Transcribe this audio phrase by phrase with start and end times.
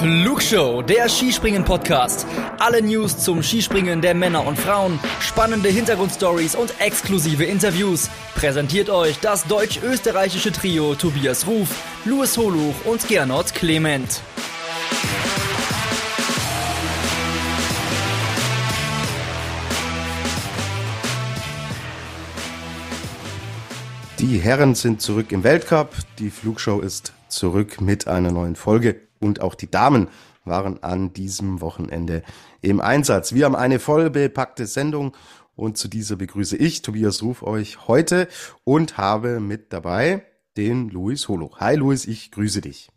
[0.00, 2.26] Flugshow, der Skispringen-Podcast.
[2.58, 8.08] Alle News zum Skispringen der Männer und Frauen, spannende Hintergrundstories und exklusive Interviews.
[8.34, 11.68] Präsentiert euch das deutsch-österreichische Trio Tobias Ruf,
[12.06, 14.22] Louis Holuch und Gernot Clement.
[24.18, 25.94] Die Herren sind zurück im Weltcup.
[26.18, 30.08] Die Flugshow ist zurück mit einer neuen Folge und auch die Damen
[30.44, 32.22] waren an diesem Wochenende
[32.62, 33.34] im Einsatz.
[33.34, 35.16] Wir haben eine voll bepackte Sendung
[35.54, 38.28] und zu dieser begrüße ich, Tobias Ruf, euch heute
[38.64, 40.24] und habe mit dabei
[40.56, 41.52] den Luis Holo.
[41.58, 42.90] Hi Luis, ich grüße dich.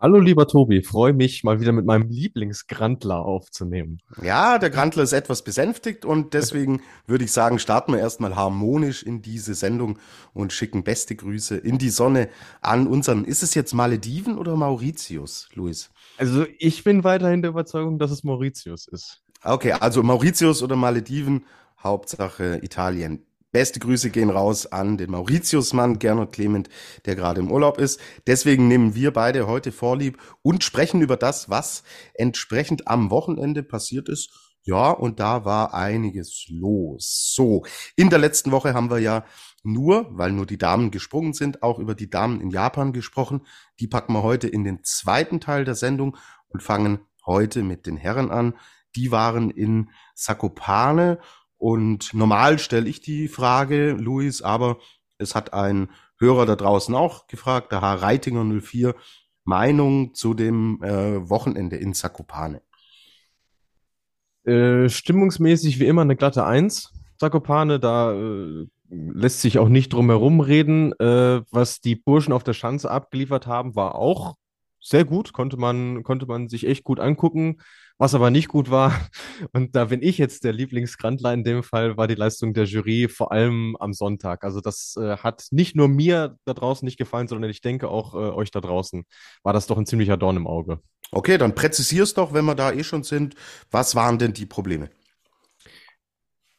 [0.00, 4.00] Hallo lieber Tobi, freue mich mal wieder mit meinem Lieblingsgrantler aufzunehmen.
[4.22, 9.02] Ja, der Grantler ist etwas besänftigt und deswegen würde ich sagen, starten wir erstmal harmonisch
[9.02, 9.98] in diese Sendung
[10.34, 12.28] und schicken beste Grüße in die Sonne
[12.60, 15.90] an unseren, ist es jetzt Malediven oder Mauritius, Luis?
[16.16, 19.20] Also ich bin weiterhin der Überzeugung, dass es Mauritius ist.
[19.42, 21.44] Okay, also Mauritius oder Malediven,
[21.82, 23.24] Hauptsache Italien.
[23.50, 26.68] Beste Grüße gehen raus an den Mauritiusmann Gernot Clement,
[27.06, 27.98] der gerade im Urlaub ist.
[28.26, 31.82] Deswegen nehmen wir beide heute Vorlieb und sprechen über das, was
[32.12, 34.30] entsprechend am Wochenende passiert ist.
[34.64, 37.32] Ja, und da war einiges los.
[37.34, 37.64] So,
[37.96, 39.24] in der letzten Woche haben wir ja
[39.62, 43.46] nur, weil nur die Damen gesprungen sind, auch über die Damen in Japan gesprochen.
[43.80, 47.96] Die packen wir heute in den zweiten Teil der Sendung und fangen heute mit den
[47.96, 48.58] Herren an.
[48.94, 51.18] Die waren in Sakopane
[51.58, 54.78] und normal stelle ich die Frage, Luis, aber
[55.18, 58.94] es hat ein Hörer da draußen auch gefragt, der Herr Reitinger 04,
[59.44, 62.62] Meinung zu dem äh, Wochenende in Zakopane.
[64.44, 66.92] Äh, stimmungsmäßig wie immer eine glatte Eins.
[67.18, 70.92] Zakopane, da äh, lässt sich auch nicht drum herum reden.
[70.98, 74.36] Äh, was die Burschen auf der Schanze abgeliefert haben, war auch
[74.80, 77.58] sehr gut, konnte man, konnte man sich echt gut angucken.
[77.98, 78.92] Was aber nicht gut war,
[79.52, 83.08] und da bin ich jetzt der Lieblingsgrandler in dem Fall, war die Leistung der Jury,
[83.08, 84.44] vor allem am Sonntag.
[84.44, 88.14] Also das äh, hat nicht nur mir da draußen nicht gefallen, sondern ich denke auch
[88.14, 89.04] äh, euch da draußen
[89.42, 90.80] war das doch ein ziemlicher Dorn im Auge.
[91.10, 93.34] Okay, dann präzisier's doch, wenn wir da eh schon sind.
[93.70, 94.90] Was waren denn die Probleme?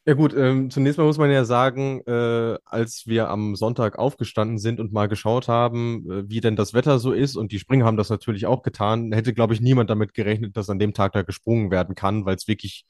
[0.05, 4.57] Ja gut, ähm, zunächst mal muss man ja sagen, äh, als wir am Sonntag aufgestanden
[4.57, 7.85] sind und mal geschaut haben, äh, wie denn das Wetter so ist, und die Springer
[7.85, 11.13] haben das natürlich auch getan, hätte, glaube ich, niemand damit gerechnet, dass an dem Tag
[11.13, 12.85] da gesprungen werden kann, weil es wirklich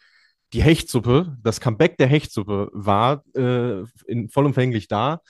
[0.53, 5.21] die Hechtsuppe, das Comeback der Hechtsuppe war äh, in, vollumfänglich da.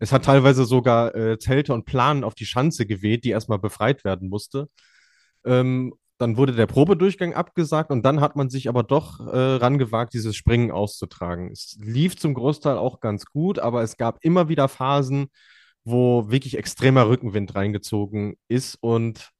[0.00, 4.04] Es hat teilweise sogar äh, Zelte und Planen auf die Schanze geweht, die erstmal befreit
[4.04, 4.68] werden musste.
[5.44, 10.14] Ähm, dann wurde der Probedurchgang abgesagt und dann hat man sich aber doch äh, rangewagt,
[10.14, 11.50] dieses Springen auszutragen.
[11.52, 15.28] Es lief zum Großteil auch ganz gut, aber es gab immer wieder Phasen,
[15.84, 19.30] wo wirklich extremer Rückenwind reingezogen ist und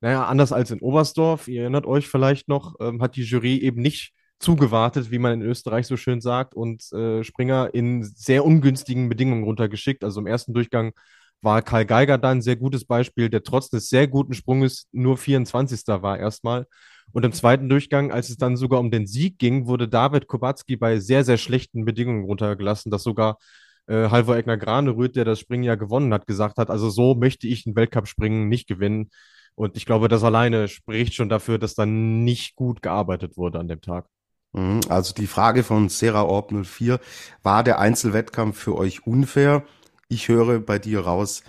[0.00, 3.82] naja, anders als in Oberstdorf, ihr erinnert euch vielleicht noch, ähm, hat die Jury eben
[3.82, 9.08] nicht zugewartet, wie man in Österreich so schön sagt, und äh, Springer in sehr ungünstigen
[9.08, 10.04] Bedingungen runtergeschickt.
[10.04, 10.92] Also im ersten Durchgang
[11.40, 15.16] war Karl Geiger da ein sehr gutes Beispiel, der trotz des sehr guten Sprunges nur
[15.16, 15.82] 24.
[16.02, 16.66] war erstmal.
[17.12, 20.76] Und im zweiten Durchgang, als es dann sogar um den Sieg ging, wurde David Kubacki
[20.76, 23.38] bei sehr, sehr schlechten Bedingungen runtergelassen, dass sogar
[23.86, 27.48] äh, Halvor Egner Granerüth, der das Springen ja gewonnen hat, gesagt hat, also so möchte
[27.48, 29.10] ich ein Weltcup-Springen nicht gewinnen.
[29.54, 33.68] Und ich glaube, das alleine spricht schon dafür, dass dann nicht gut gearbeitet wurde an
[33.68, 34.06] dem Tag.
[34.52, 37.00] Mhm, also die Frage von Sarah Orb 04,
[37.42, 39.64] war der Einzelwettkampf für euch unfair?
[40.08, 41.42] Ich höre bei dir raus,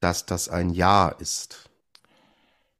[0.00, 1.70] dass das ein Ja ist.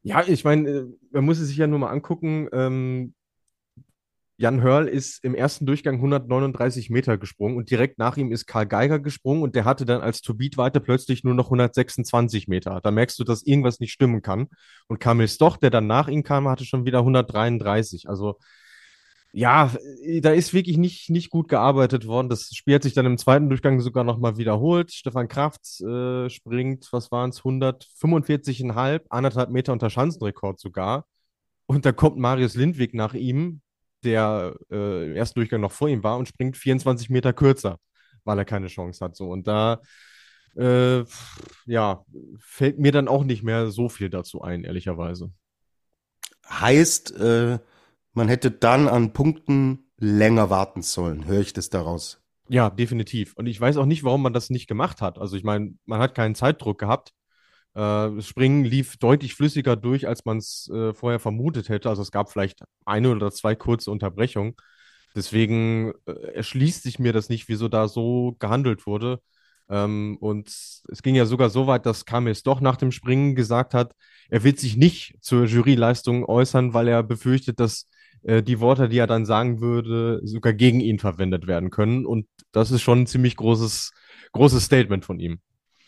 [0.03, 2.48] Ja, ich meine, äh, man muss es sich ja nur mal angucken.
[2.53, 3.14] Ähm,
[4.38, 8.66] Jan Hörl ist im ersten Durchgang 139 Meter gesprungen und direkt nach ihm ist Karl
[8.66, 12.81] Geiger gesprungen und der hatte dann als Tobit-Weite plötzlich nur noch 126 Meter.
[12.82, 14.48] Da merkst du, dass irgendwas nicht stimmen kann.
[14.88, 18.08] Und Kamil Stoch, der dann nach ihm kam, hatte schon wieder 133.
[18.08, 18.38] Also
[19.37, 19.71] ja,
[20.23, 22.31] da ist wirklich nicht, nicht gut gearbeitet worden.
[22.31, 24.93] Das Spiel hat sich dann im zweiten Durchgang sogar nochmal wiederholt.
[24.93, 31.05] Stefan Kraft äh, springt, was waren es, 145,5, anderthalb Meter unter Schanzenrekord sogar.
[31.67, 33.61] Und da kommt Marius Lindwig nach ihm,
[34.05, 37.79] der äh, im ersten Durchgang noch vor ihm war und springt 24 Meter kürzer,
[38.25, 39.17] weil er keine Chance hat.
[39.17, 39.29] So.
[39.29, 39.82] Und da
[40.56, 41.05] äh,
[41.67, 42.06] ja,
[42.39, 45.31] fällt mir dann auch nicht mehr so viel dazu ein, ehrlicherweise.
[46.49, 47.59] Heißt, äh,
[48.17, 51.27] man hätte dann an Punkten länger warten sollen.
[51.27, 52.21] Höre ich das daraus?
[52.49, 53.35] Ja, definitiv.
[53.37, 55.19] Und ich weiß auch nicht, warum man das nicht gemacht hat.
[55.19, 57.13] Also ich meine, man hat keinen Zeitdruck gehabt.
[57.75, 61.89] Äh, Springen lief deutlich flüssiger durch, als man es äh, vorher vermutet hätte.
[61.89, 64.55] Also es gab vielleicht eine oder zwei kurze Unterbrechungen.
[65.15, 69.21] Deswegen äh, erschließt sich mir das nicht, wieso da so gehandelt wurde.
[69.69, 73.75] Ähm, und es ging ja sogar so weit, dass Kamis doch nach dem Springen gesagt
[73.75, 73.95] hat,
[74.29, 77.89] er wird sich nicht zur Juryleistung äußern, weil er befürchtet, dass
[78.26, 82.05] äh, die Worte, die er dann sagen würde, sogar gegen ihn verwendet werden können.
[82.05, 83.93] Und das ist schon ein ziemlich großes,
[84.32, 85.38] großes Statement von ihm.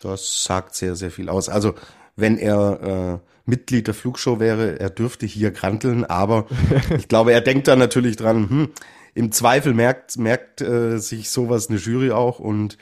[0.00, 1.48] Das sagt sehr, sehr viel aus.
[1.48, 1.74] Also
[2.14, 6.46] wenn er äh, Mitglied der Flugshow wäre, er dürfte hier granteln, aber
[6.96, 8.68] ich glaube, er denkt da natürlich dran, hm,
[9.14, 12.78] im Zweifel merkt, merkt äh, sich sowas eine Jury auch und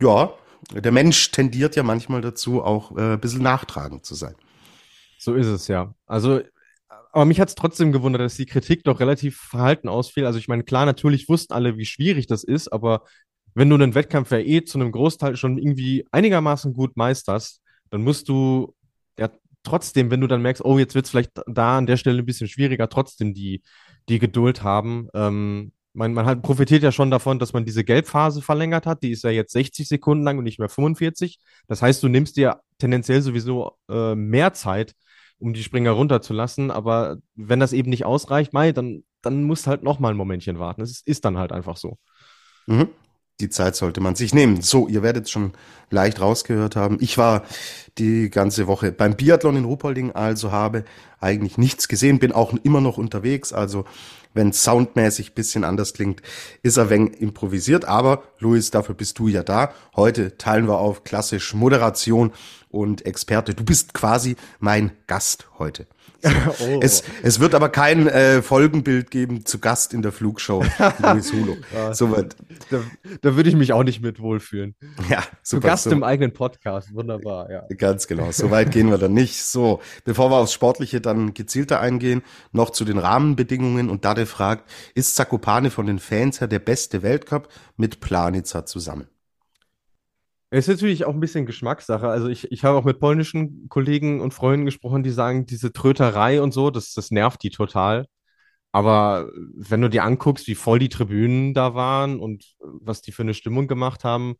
[0.00, 0.32] ja,
[0.72, 4.34] der Mensch tendiert ja manchmal dazu, auch äh, ein bisschen nachtragend zu sein.
[5.18, 5.94] So ist es ja.
[6.06, 6.40] Also,
[7.16, 10.26] aber mich hat es trotzdem gewundert, dass die Kritik doch relativ verhalten ausfiel.
[10.26, 13.04] Also ich meine, klar, natürlich wussten alle, wie schwierig das ist, aber
[13.54, 18.02] wenn du einen Wettkampf ja eh zu einem Großteil schon irgendwie einigermaßen gut meisterst, dann
[18.02, 18.74] musst du
[19.18, 19.30] ja
[19.62, 22.26] trotzdem, wenn du dann merkst, oh, jetzt wird es vielleicht da an der Stelle ein
[22.26, 23.62] bisschen schwieriger, trotzdem die,
[24.10, 25.08] die Geduld haben.
[25.14, 29.02] Ähm, man, man hat, profitiert ja schon davon, dass man diese Gelbphase verlängert hat.
[29.02, 31.38] Die ist ja jetzt 60 Sekunden lang und nicht mehr 45.
[31.66, 34.92] Das heißt, du nimmst dir tendenziell sowieso äh, mehr Zeit,
[35.38, 36.70] um die Springer runterzulassen.
[36.70, 40.58] Aber wenn das eben nicht ausreicht, Mai, dann, dann musst halt noch mal ein Momentchen
[40.58, 40.82] warten.
[40.82, 41.98] Es ist, dann halt einfach so.
[42.66, 42.88] Mhm
[43.40, 44.62] die Zeit sollte man sich nehmen.
[44.62, 45.52] So, ihr werdet schon
[45.90, 46.98] leicht rausgehört haben.
[47.00, 47.42] Ich war
[47.98, 50.84] die ganze Woche beim Biathlon in Ruhpolding, also habe
[51.20, 53.52] eigentlich nichts gesehen, bin auch immer noch unterwegs.
[53.52, 53.84] Also
[54.36, 56.22] wenn soundmäßig bisschen anders klingt,
[56.62, 57.84] ist er wenig improvisiert.
[57.86, 59.72] Aber Luis, dafür bist du ja da.
[59.96, 62.32] Heute teilen wir auf klassisch Moderation
[62.68, 63.54] und Experte.
[63.54, 65.86] Du bist quasi mein Gast heute.
[66.60, 66.80] oh.
[66.80, 70.64] es, es wird aber kein äh, Folgenbild geben zu Gast in der Flugshow.
[71.72, 72.36] Ja, Soweit.
[72.70, 72.80] Da,
[73.20, 74.74] da würde ich mich auch nicht mit wohlfühlen.
[75.08, 75.60] Ja, super.
[75.60, 75.90] Zu Gast so.
[75.90, 76.94] im eigenen Podcast.
[76.94, 77.64] Wunderbar, ja.
[77.76, 78.30] Ganz genau.
[78.30, 79.42] So weit gehen wir dann nicht.
[79.44, 83.90] So, bevor wir aufs Sportliche dann gezielter eingehen, noch zu den Rahmenbedingungen.
[83.90, 89.08] Und Dade fragt, ist Zakopane von den Fans her der beste Weltcup mit Planica zusammen?
[90.50, 92.08] Es ist natürlich auch ein bisschen Geschmackssache.
[92.08, 96.40] Also ich, ich habe auch mit polnischen Kollegen und Freunden gesprochen, die sagen, diese Tröterei
[96.40, 98.06] und so, das, das nervt die total.
[98.72, 103.22] Aber wenn du dir anguckst, wie voll die Tribünen da waren und was die für
[103.22, 104.36] eine Stimmung gemacht haben,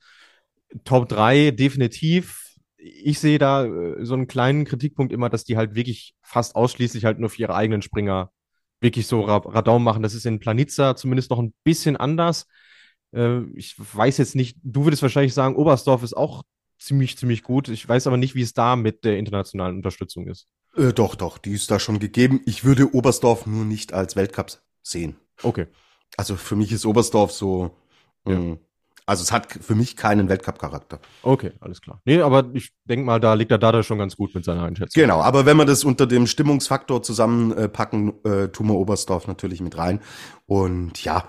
[0.85, 2.55] Top 3 definitiv.
[2.77, 7.05] Ich sehe da äh, so einen kleinen Kritikpunkt immer, dass die halt wirklich fast ausschließlich
[7.05, 8.31] halt nur für ihre eigenen Springer
[8.81, 10.03] wirklich so Radau machen.
[10.03, 12.47] Das ist in Planitza zumindest noch ein bisschen anders.
[13.17, 16.43] Äh, ich weiß jetzt nicht, du würdest wahrscheinlich sagen, Oberstdorf ist auch
[16.79, 17.69] ziemlich, ziemlich gut.
[17.69, 20.47] Ich weiß aber nicht, wie es da mit der internationalen Unterstützung ist.
[20.77, 22.41] Äh, doch, doch, die ist da schon gegeben.
[22.47, 25.17] Ich würde Oberstdorf nur nicht als Weltcup sehen.
[25.43, 25.67] Okay.
[26.17, 27.71] Also für mich ist Oberstdorf so,
[28.27, 28.35] ja.
[28.35, 28.59] mh, mm,
[29.09, 30.99] also es hat für mich keinen Weltcup-Charakter.
[31.23, 32.01] Okay, alles klar.
[32.05, 35.01] Nee, aber ich denke mal, da liegt der Dada schon ganz gut mit seiner Einschätzung.
[35.01, 39.79] Genau, aber wenn wir das unter dem Stimmungsfaktor zusammenpacken, äh, tun wir Oberstdorf natürlich mit
[39.79, 40.01] rein.
[40.47, 41.29] Und ja,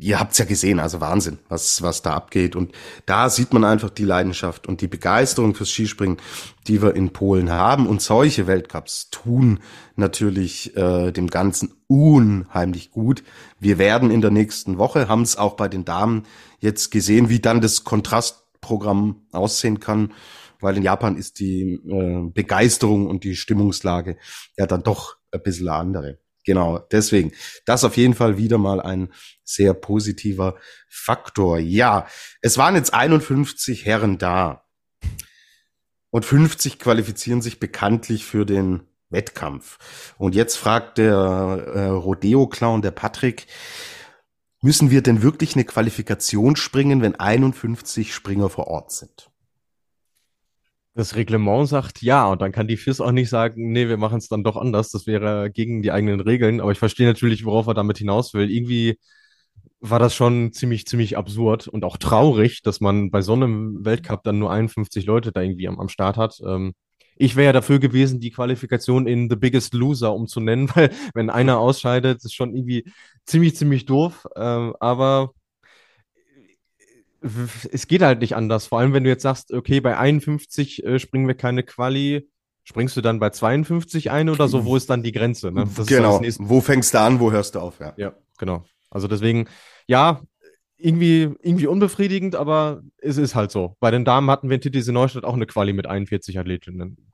[0.00, 2.56] ihr habt's ja gesehen, also Wahnsinn, was, was da abgeht.
[2.56, 2.72] Und
[3.06, 6.18] da sieht man einfach die Leidenschaft und die Begeisterung fürs Skispringen,
[6.66, 7.86] die wir in Polen haben.
[7.86, 9.60] Und solche Weltcups tun
[9.94, 13.22] natürlich äh, dem Ganzen unheimlich gut.
[13.60, 16.24] Wir werden in der nächsten Woche, haben es auch bei den Damen
[16.58, 20.12] jetzt gesehen, wie dann das Kontrastprogramm aussehen kann.
[20.60, 24.16] Weil in Japan ist die äh, Begeisterung und die Stimmungslage
[24.56, 26.18] ja dann doch ein bisschen andere.
[26.46, 27.32] Genau, deswegen.
[27.66, 29.12] Das auf jeden Fall wieder mal ein
[29.44, 30.54] sehr positiver
[30.88, 31.58] Faktor.
[31.58, 32.06] Ja,
[32.40, 34.64] es waren jetzt 51 Herren da.
[36.10, 40.14] Und 50 qualifizieren sich bekanntlich für den Wettkampf.
[40.18, 43.46] Und jetzt fragt der äh, Rodeo-Clown, der Patrick,
[44.62, 49.30] müssen wir denn wirklich eine Qualifikation springen, wenn 51 Springer vor Ort sind?
[50.96, 54.16] Das Reglement sagt ja, und dann kann die FIS auch nicht sagen, nee, wir machen
[54.16, 54.90] es dann doch anders.
[54.90, 56.58] Das wäre gegen die eigenen Regeln.
[56.58, 58.50] Aber ich verstehe natürlich, worauf er damit hinaus will.
[58.50, 58.98] Irgendwie
[59.80, 64.24] war das schon ziemlich, ziemlich absurd und auch traurig, dass man bei so einem Weltcup
[64.24, 66.40] dann nur 51 Leute da irgendwie am, am Start hat.
[66.46, 66.72] Ähm,
[67.16, 71.58] ich wäre ja dafür gewesen, die Qualifikation in The Biggest Loser umzunennen, weil wenn einer
[71.58, 72.84] ausscheidet, ist schon irgendwie
[73.26, 74.26] ziemlich, ziemlich doof.
[74.34, 75.32] Ähm, aber
[77.70, 78.66] es geht halt nicht anders.
[78.66, 82.28] Vor allem, wenn du jetzt sagst, okay, bei 51 äh, springen wir keine Quali,
[82.64, 84.64] springst du dann bei 52 ein oder so?
[84.64, 85.52] Wo ist dann die Grenze?
[85.52, 85.66] Ne?
[85.86, 86.20] genau.
[86.20, 87.78] Wo fängst du an, wo hörst du auf?
[87.80, 88.64] Ja, ja genau.
[88.90, 89.48] Also deswegen,
[89.86, 90.20] ja,
[90.78, 93.76] irgendwie, irgendwie unbefriedigend, aber es ist halt so.
[93.80, 97.12] Bei den Damen hatten wir in Titisee Neustadt auch eine Quali mit 41 Athletinnen.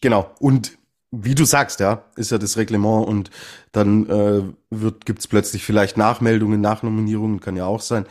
[0.00, 0.30] Genau.
[0.38, 0.78] Und
[1.22, 3.30] wie du sagst, ja, ist ja das Reglement und
[3.72, 8.06] dann äh, wird gibt's plötzlich vielleicht Nachmeldungen, Nachnominierungen, kann ja auch sein.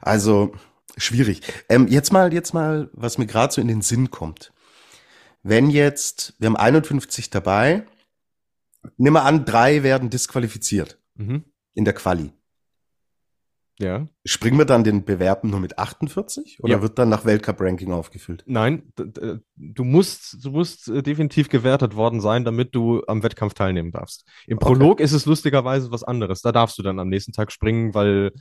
[0.00, 0.52] Also
[0.96, 1.42] schwierig.
[1.68, 4.52] Ähm, jetzt mal, jetzt mal, was mir gerade so in den Sinn kommt.
[5.42, 7.86] Wenn jetzt, wir haben 51 dabei,
[8.96, 11.44] nimm mal an, drei werden disqualifiziert mhm.
[11.74, 12.32] in der Quali.
[13.80, 14.06] Ja.
[14.26, 16.82] Springen wir dann den Bewerben nur mit 48 oder ja.
[16.82, 18.44] wird dann nach Weltcup-Ranking aufgefüllt?
[18.46, 23.90] Nein, du musst, du musst äh, definitiv gewertet worden sein, damit du am Wettkampf teilnehmen
[23.90, 24.26] darfst.
[24.46, 25.04] Im Prolog okay.
[25.04, 26.42] ist es lustigerweise was anderes.
[26.42, 28.32] Da darfst du dann am nächsten Tag springen, weil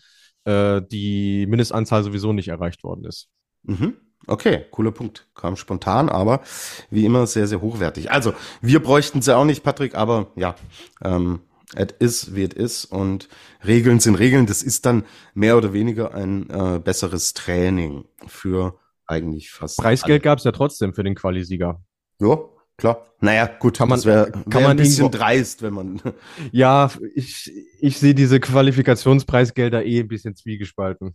[0.44, 3.30] äh, die Mindestanzahl sowieso nicht erreicht worden ist.
[3.64, 3.96] Mhm.
[4.28, 5.30] Okay, cooler Punkt.
[5.34, 6.42] Kam spontan, aber
[6.90, 8.12] wie immer sehr, sehr hochwertig.
[8.12, 10.56] Also, wir bräuchten sie auch nicht, Patrick, aber ja,
[11.02, 11.40] ähm,
[11.76, 13.30] es ist, wie es ist und
[13.66, 14.46] Regeln sind Regeln.
[14.46, 19.78] Das ist dann mehr oder weniger ein äh, besseres Training für eigentlich fast.
[19.78, 21.82] Preisgeld gab es ja trotzdem für den Qualisieger.
[22.20, 22.38] Ja,
[22.78, 23.06] klar.
[23.20, 26.02] Naja, gut, kann man, das wäre wär ein bisschen irgendwo, dreist, wenn man.
[26.52, 31.14] Ja, ich, ich sehe diese Qualifikationspreisgelder eh ein bisschen zwiegespalten.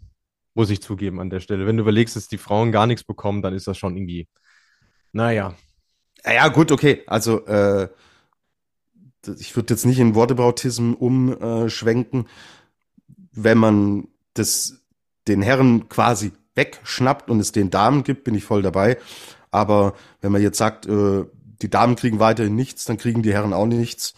[0.55, 1.67] Muss ich zugeben an der Stelle.
[1.67, 4.29] Wenn du überlegst, dass die Frauen gar nichts bekommen, dann ist das schon irgendwie.
[5.13, 5.55] Naja.
[6.25, 7.03] Ja, gut, okay.
[7.07, 7.89] Also, äh,
[9.29, 12.27] ich würde jetzt nicht in Wortebautism umschwenken,
[13.33, 14.85] wenn man das
[15.27, 18.99] den Herren quasi wegschnappt und es den Damen gibt, bin ich voll dabei.
[19.51, 21.25] Aber wenn man jetzt sagt, äh,
[21.63, 24.15] die Damen kriegen weiterhin nichts, dann kriegen die Herren auch nichts.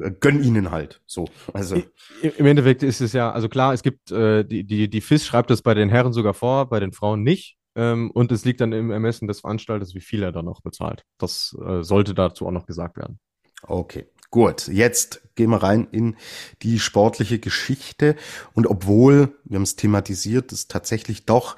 [0.00, 1.00] Äh, gönn ihnen halt.
[1.06, 1.28] So.
[1.52, 1.82] Also.
[2.22, 5.50] Im Endeffekt ist es ja, also klar, es gibt, äh, die, die, die FIS schreibt
[5.50, 7.56] das bei den Herren sogar vor, bei den Frauen nicht.
[7.74, 11.04] Ähm, und es liegt dann im Ermessen des Veranstalters, wie viel er dann noch bezahlt.
[11.18, 13.18] Das äh, sollte dazu auch noch gesagt werden.
[13.66, 14.06] Okay.
[14.30, 16.16] Gut, jetzt gehen wir rein in
[16.62, 18.16] die sportliche Geschichte.
[18.54, 21.56] Und obwohl, wir haben es thematisiert, es tatsächlich doch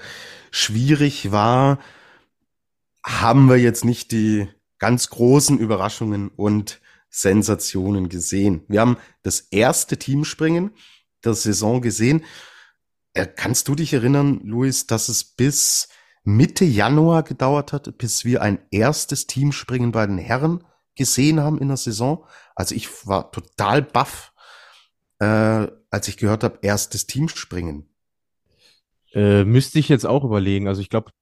[0.51, 1.79] schwierig war,
[3.05, 4.49] haben wir jetzt nicht die
[4.79, 8.65] ganz großen Überraschungen und Sensationen gesehen.
[8.69, 10.71] Wir haben das erste Teamspringen
[11.25, 12.25] der Saison gesehen.
[13.15, 15.89] Äh, kannst du dich erinnern, Luis, dass es bis
[16.23, 20.63] Mitte Januar gedauert hat, bis wir ein erstes Teamspringen bei den Herren
[20.99, 22.27] gesehen haben in der Saison.
[22.55, 24.35] Also ich war total baff,
[25.21, 27.89] äh, als ich gehört habe, erstes Teamspringen.
[29.15, 30.69] Äh, müsste ich jetzt auch überlegen.
[30.69, 31.13] Also ich glaube,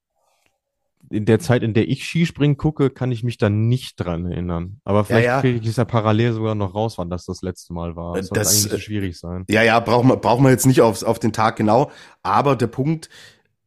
[1.11, 4.81] in der Zeit, in der ich Skispringen gucke, kann ich mich da nicht dran erinnern.
[4.85, 5.41] Aber vielleicht ja, ja.
[5.41, 8.17] kriege ich es ja parallel sogar noch raus, wann das das letzte Mal war.
[8.17, 9.45] Das, das eigentlich so schwierig sein.
[9.49, 11.91] Ja, ja, brauchen wir, brauchen wir jetzt nicht auf, auf den Tag genau.
[12.23, 13.09] Aber der Punkt,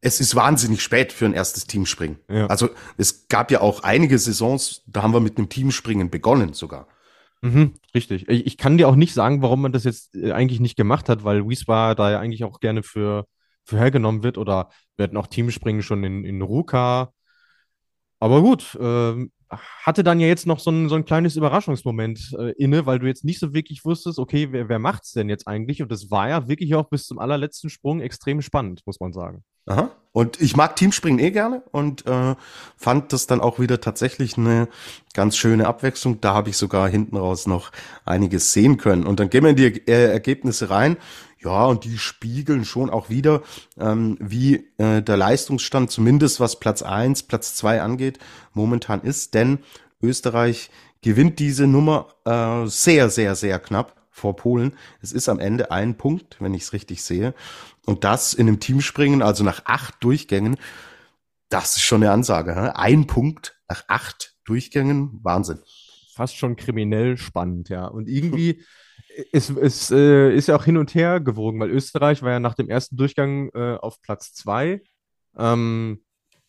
[0.02, 2.20] es ist wahnsinnig spät für ein erstes Teamspringen.
[2.30, 2.48] Ja.
[2.48, 6.88] Also es gab ja auch einige Saisons, da haben wir mit einem Teamspringen begonnen sogar.
[7.42, 8.28] Mhm, richtig.
[8.28, 11.08] Ich, ich, kann dir auch nicht sagen, warum man das jetzt äh, eigentlich nicht gemacht
[11.08, 13.26] hat, weil Wiesbaden da ja eigentlich auch gerne für,
[13.64, 17.14] für hergenommen wird oder wir hatten auch Teamspringen schon in, in Ruka.
[18.20, 22.52] Aber gut, äh, hatte dann ja jetzt noch so ein, so ein kleines Überraschungsmoment äh,
[22.58, 25.82] inne, weil du jetzt nicht so wirklich wusstest, okay, wer, wer macht's denn jetzt eigentlich?
[25.82, 29.44] Und das war ja wirklich auch bis zum allerletzten Sprung extrem spannend, muss man sagen.
[29.66, 29.92] Aha.
[30.12, 32.36] Und ich mag Teamspringen eh gerne und äh,
[32.76, 34.68] fand das dann auch wieder tatsächlich eine
[35.14, 36.20] ganz schöne Abwechslung.
[36.20, 37.72] Da habe ich sogar hinten raus noch
[38.06, 39.06] einiges sehen können.
[39.06, 40.98] Und dann gehen wir in die äh, Ergebnisse rein.
[41.42, 43.44] Ja, und die spiegeln schon auch wieder,
[43.80, 48.20] ähm, wie äh, der Leistungsstand, zumindest was Platz eins, Platz zwei angeht,
[48.54, 49.36] momentan ist.
[49.36, 49.60] Denn
[50.02, 50.70] Österreich
[51.02, 54.74] gewinnt diese Nummer äh, sehr, sehr, sehr knapp vor Polen.
[55.02, 57.34] Es ist am Ende ein Punkt, wenn ich es richtig sehe.
[57.86, 60.58] Und das in einem Teamspringen, also nach acht Durchgängen,
[61.50, 62.54] das ist schon eine Ansage.
[62.54, 62.70] He?
[62.76, 65.60] Ein Punkt nach acht Durchgängen, Wahnsinn.
[66.14, 67.88] Fast schon kriminell spannend, ja.
[67.88, 68.64] Und irgendwie
[69.32, 72.56] es, es äh, ist ja auch hin und her gewogen, weil Österreich war ja nach
[72.56, 74.82] dem ersten Durchgang äh, auf Platz zwei.
[75.38, 76.04] Ähm,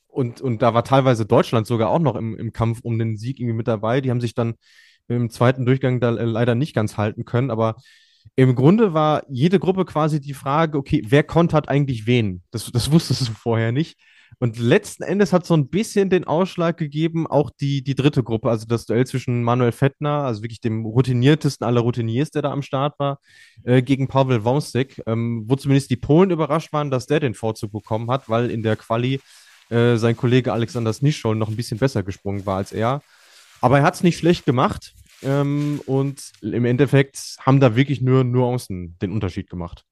[0.09, 3.39] und, und da war teilweise Deutschland sogar auch noch im, im Kampf um den Sieg
[3.39, 4.01] irgendwie mit dabei.
[4.01, 4.55] Die haben sich dann
[5.17, 7.77] im zweiten Durchgang da leider nicht ganz halten können, aber
[8.37, 12.43] im Grunde war jede Gruppe quasi die Frage, okay, wer kontert eigentlich wen?
[12.51, 13.99] Das, das wusstest du vorher nicht.
[14.39, 18.49] Und letzten Endes hat so ein bisschen den Ausschlag gegeben, auch die, die dritte Gruppe,
[18.49, 22.63] also das Duell zwischen Manuel Fettner, also wirklich dem routiniertesten aller Routiniers, der da am
[22.63, 23.19] Start war,
[23.65, 27.73] äh, gegen Pavel Wąsik, ähm, wo zumindest die Polen überrascht waren, dass der den Vorzug
[27.73, 29.21] bekommen hat, weil in der Quali
[29.69, 33.03] äh, sein Kollege Alexander Snischol noch ein bisschen besser gesprungen war als er.
[33.61, 34.95] Aber er hat es nicht schlecht gemacht.
[35.23, 39.85] Ähm, und im Endeffekt haben da wirklich nur Nuancen den Unterschied gemacht.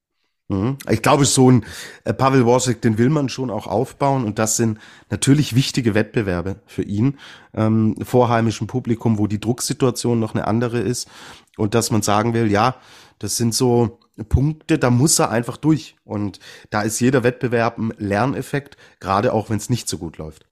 [0.49, 0.79] Mhm.
[0.89, 1.65] Ich glaube, so ein
[2.05, 4.79] äh, Pavel Worsek, den will man schon auch aufbauen und das sind
[5.11, 7.19] natürlich wichtige Wettbewerbe für ihn
[7.55, 11.09] ähm, vor heimischem Publikum, wo die Drucksituation noch eine andere ist
[11.59, 12.77] und dass man sagen will, ja,
[13.19, 17.93] das sind so Punkte, da muss er einfach durch und da ist jeder Wettbewerb ein
[17.99, 20.48] Lerneffekt, gerade auch wenn es nicht so gut läuft.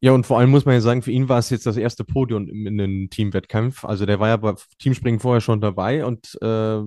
[0.00, 2.04] Ja, und vor allem muss man ja sagen, für ihn war es jetzt das erste
[2.04, 3.84] Podium in einem Teamwettkampf.
[3.84, 6.80] Also der war ja bei Teamspringen vorher schon dabei und äh,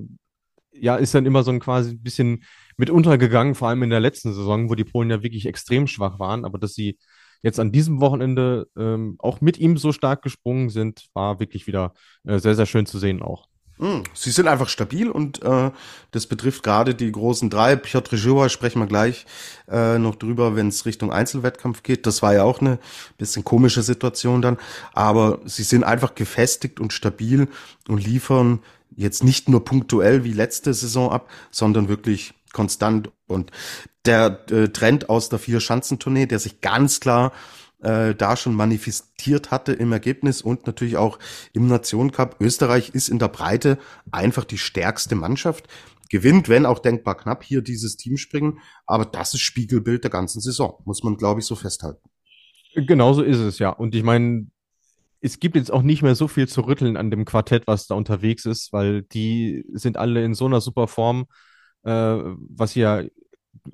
[0.74, 2.44] ja, ist dann immer so ein quasi ein bisschen
[2.78, 6.20] mit untergegangen, vor allem in der letzten Saison, wo die Polen ja wirklich extrem schwach
[6.20, 6.46] waren.
[6.46, 6.98] Aber dass sie
[7.42, 11.94] jetzt an diesem Wochenende ähm, auch mit ihm so stark gesprungen sind, war wirklich wieder
[12.26, 13.49] äh, sehr, sehr schön zu sehen auch.
[13.80, 15.72] Hm, sie sind einfach stabil und äh,
[16.12, 17.78] das betrifft gerade die großen drei.
[17.78, 19.26] Piotr Joa sprechen wir gleich
[19.72, 22.06] äh, noch drüber, wenn es Richtung Einzelwettkampf geht.
[22.06, 22.80] Das war ja auch eine
[23.18, 24.58] bisschen komische Situation dann.
[24.92, 27.48] Aber sie sind einfach gefestigt und stabil
[27.88, 28.60] und liefern
[28.98, 33.10] jetzt nicht nur punktuell wie letzte Saison ab, sondern wirklich konstant.
[33.28, 33.52] Und
[34.04, 37.32] der äh, Trend aus der Vier-Schanzentournee, der sich ganz klar
[37.82, 41.20] äh, da schon manifestiert hatte im Ergebnis und natürlich auch
[41.54, 42.38] im Nationencup.
[42.40, 43.78] Österreich ist in der Breite
[44.12, 45.68] einfach die stärkste Mannschaft,
[46.10, 50.82] gewinnt, wenn auch denkbar knapp hier dieses Teamspringen, aber das ist Spiegelbild der ganzen Saison,
[50.86, 52.10] muss man glaube ich so festhalten.
[52.76, 53.70] Genauso ist es ja.
[53.70, 54.48] Und ich meine,
[55.22, 57.96] es gibt jetzt auch nicht mehr so viel zu rütteln an dem Quartett, was da
[57.96, 61.26] unterwegs ist, weil die sind alle in so einer super Form,
[61.84, 63.04] äh, was ja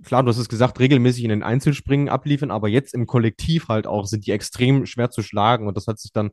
[0.05, 3.88] klar, du hast es gesagt, regelmäßig in den Einzelspringen abliefern, aber jetzt im Kollektiv halt
[3.88, 6.31] auch sind die extrem schwer zu schlagen und das hat sich dann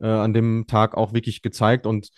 [0.00, 2.10] äh, an dem Tag auch wirklich gezeigt und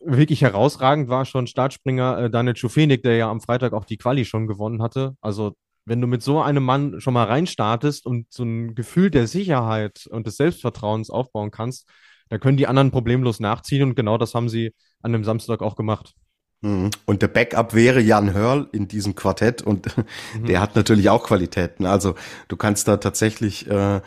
[0.00, 4.24] wirklich herausragend war schon Startspringer äh, Daniel Schufenig, der ja am Freitag auch die Quali
[4.24, 5.16] schon gewonnen hatte.
[5.20, 9.26] Also wenn du mit so einem Mann schon mal reinstartest und so ein Gefühl der
[9.26, 11.88] Sicherheit und des Selbstvertrauens aufbauen kannst,
[12.28, 15.76] dann können die anderen problemlos nachziehen und genau das haben sie an dem Samstag auch
[15.76, 16.14] gemacht.
[16.62, 16.90] Mhm.
[17.04, 19.94] Und der Backup wäre Jan Hörl in diesem Quartett und
[20.46, 21.86] der hat natürlich auch Qualitäten.
[21.86, 22.14] Also
[22.48, 24.00] du kannst da tatsächlich äh,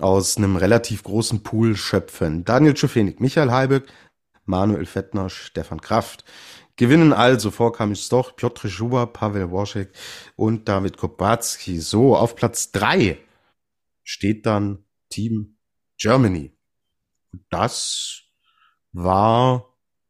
[0.00, 2.44] aus einem relativ großen Pool schöpfen.
[2.44, 3.92] Daniel Schufenig, Michael Heiböck,
[4.46, 6.24] Manuel Fettner, Stefan Kraft.
[6.76, 9.92] Gewinnen also vor Kamis Doch, Piotr Schuber, Pavel Worschek
[10.36, 11.80] und David Kopatzki.
[11.80, 13.18] So, auf Platz drei
[14.04, 15.56] steht dann Team
[15.98, 16.56] Germany.
[17.50, 18.22] Das
[18.92, 19.67] war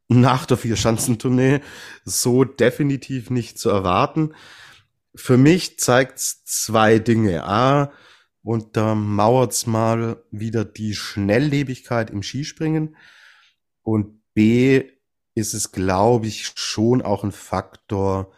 [0.09, 1.61] nach der Vierschanzentournee
[2.05, 4.35] so definitiv nicht zu erwarten.
[5.15, 7.45] Für mich zeigt's zwei Dinge.
[7.45, 7.93] A,
[8.43, 12.97] untermauert's mal wieder die Schnelllebigkeit im Skispringen.
[13.83, 14.85] Und B,
[15.39, 18.33] ist es, glaube ich, schon auch ein Faktor,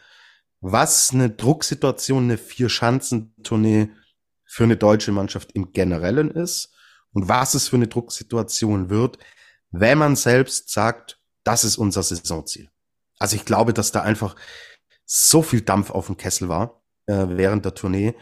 [0.61, 3.91] was eine Drucksituation, eine Vierschanzentournee
[4.45, 6.75] für eine deutsche Mannschaft im Generellen ist
[7.13, 9.19] und was es für eine Drucksituation wird,
[9.71, 12.69] wenn man selbst sagt, das ist unser Saisonziel.
[13.19, 14.37] Also ich glaube, dass da einfach
[15.05, 18.15] so viel Dampf auf dem Kessel war äh, während der Tournee,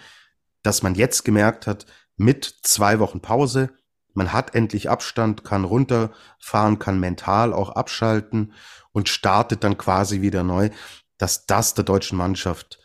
[0.62, 3.70] dass man jetzt gemerkt hat, mit zwei Wochen Pause,
[4.14, 8.52] man hat endlich Abstand, kann runterfahren, kann mental auch abschalten
[8.90, 10.70] und startet dann quasi wieder neu,
[11.18, 12.80] dass das der deutschen Mannschaft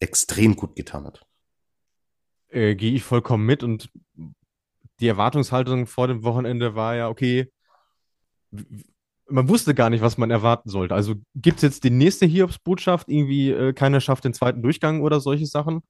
[0.00, 1.26] extrem gut getan hat.
[2.48, 3.90] Äh, Gehe ich vollkommen mit und
[5.00, 7.52] die Erwartungshaltung vor dem Wochenende war ja, okay,
[9.32, 10.94] man wusste gar nicht, was man erwarten sollte.
[10.94, 15.20] Also gibt es jetzt die nächste Hiobsbotschaft, irgendwie äh, keiner schafft den zweiten Durchgang oder
[15.20, 15.80] solche Sachen?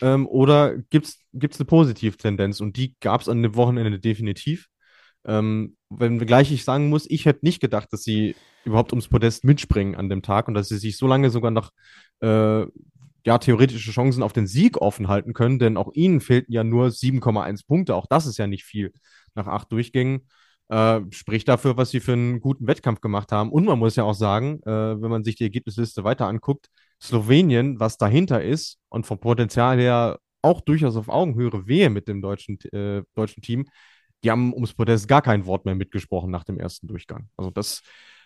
[0.00, 2.60] Ähm, oder gibt es eine Positivtendenz?
[2.60, 4.68] Und die gab es an dem Wochenende definitiv.
[5.24, 9.44] Ähm, wenn gleich ich sagen muss, ich hätte nicht gedacht, dass sie überhaupt ums Podest
[9.44, 11.72] mitspringen an dem Tag und dass sie sich so lange sogar noch
[12.20, 12.64] äh,
[13.24, 16.88] ja, theoretische Chancen auf den Sieg offen halten können, denn auch ihnen fehlten ja nur
[16.88, 17.96] 7,1 Punkte.
[17.96, 18.92] Auch das ist ja nicht viel
[19.34, 20.28] nach acht Durchgängen
[20.68, 23.50] äh, spricht dafür, was sie für einen guten Wettkampf gemacht haben.
[23.50, 26.68] Und man muss ja auch sagen, äh, wenn man sich die Ergebnisliste weiter anguckt,
[27.00, 32.22] Slowenien, was dahinter ist und vom Potenzial her auch durchaus auf Augenhöhe wehe mit dem
[32.22, 33.66] deutschen, äh, deutschen Team,
[34.24, 37.28] die haben ums Podest gar kein Wort mehr mitgesprochen nach dem ersten Durchgang.
[37.36, 37.82] Also das,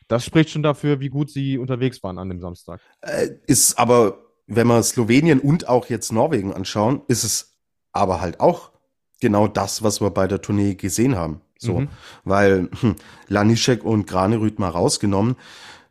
[0.09, 2.81] das spricht schon dafür, wie gut sie unterwegs waren an dem Samstag.
[3.00, 7.59] Äh, ist aber, wenn wir Slowenien und auch jetzt Norwegen anschauen, ist es
[7.92, 8.72] aber halt auch
[9.20, 11.40] genau das, was wir bei der Tournee gesehen haben.
[11.60, 11.88] So, mhm.
[12.24, 12.96] weil hm,
[13.28, 15.36] Lanischek und Granerüth mal rausgenommen,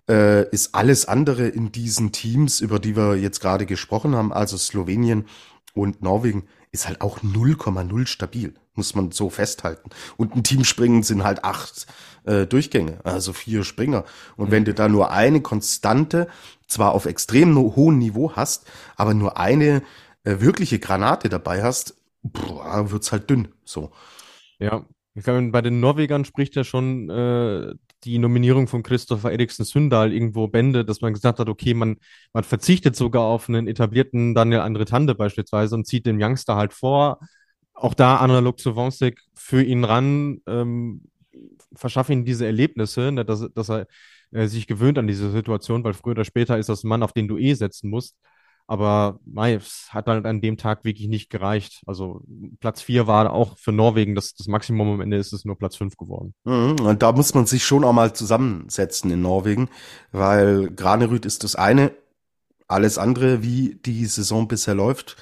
[0.09, 4.57] äh, ist alles andere in diesen Teams, über die wir jetzt gerade gesprochen haben, also
[4.57, 5.25] Slowenien
[5.75, 9.91] und Norwegen, ist halt auch 0,0 stabil, muss man so festhalten.
[10.17, 11.85] Und ein Teamspringen sind halt acht
[12.25, 14.05] äh, Durchgänge, also vier Springer.
[14.35, 14.51] Und mhm.
[14.51, 16.27] wenn du da nur eine Konstante,
[16.67, 19.83] zwar auf extrem hohem Niveau hast, aber nur eine
[20.23, 23.49] äh, wirkliche Granate dabei hast, boah, wird's halt dünn.
[23.63, 23.91] So.
[24.59, 29.65] Ja, ich glaube, bei den Norwegern spricht ja schon äh, die Nominierung von Christopher Eriksen
[29.65, 31.97] Sündal irgendwo Bände, dass man gesagt hat, okay, man,
[32.33, 37.19] man verzichtet sogar auf einen etablierten Daniel Andretande beispielsweise und zieht den Youngster halt vor.
[37.73, 41.03] Auch da analog zu Wonsek für ihn ran, ähm,
[41.73, 43.87] verschaffe ihm diese Erlebnisse, ne, dass, dass er
[44.31, 47.13] äh, sich gewöhnt an diese Situation, weil früher oder später ist das ein Mann, auf
[47.13, 48.15] den du eh setzen musst.
[48.69, 51.81] Aber mei, es hat halt an dem Tag wirklich nicht gereicht.
[51.87, 52.21] Also
[52.59, 54.89] Platz 4 war auch für Norwegen das, das Maximum.
[54.91, 56.35] Am Ende ist es nur Platz 5 geworden.
[56.43, 59.69] Mhm, und da muss man sich schon auch mal zusammensetzen in Norwegen,
[60.11, 61.93] weil Granerüth ist das eine.
[62.67, 65.17] Alles andere, wie die Saison bisher läuft,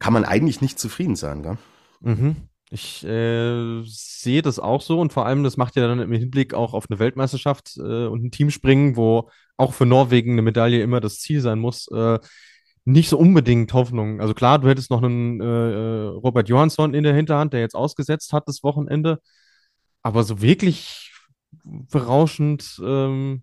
[0.00, 1.44] kann man eigentlich nicht zufrieden sein.
[1.44, 1.58] Gell?
[2.00, 2.34] Mhm.
[2.70, 6.54] Ich äh, sehe das auch so und vor allem, das macht ja dann im Hinblick
[6.54, 10.98] auch auf eine Weltmeisterschaft äh, und ein Teamspringen, wo auch für Norwegen eine Medaille immer
[10.98, 12.18] das Ziel sein muss, äh,
[12.84, 14.20] nicht so unbedingt Hoffnung.
[14.20, 17.74] Also klar, du hättest noch einen äh, äh, Robert Johansson in der Hinterhand, der jetzt
[17.74, 19.20] ausgesetzt hat das Wochenende,
[20.02, 21.12] aber so wirklich
[21.62, 23.42] berauschend ähm,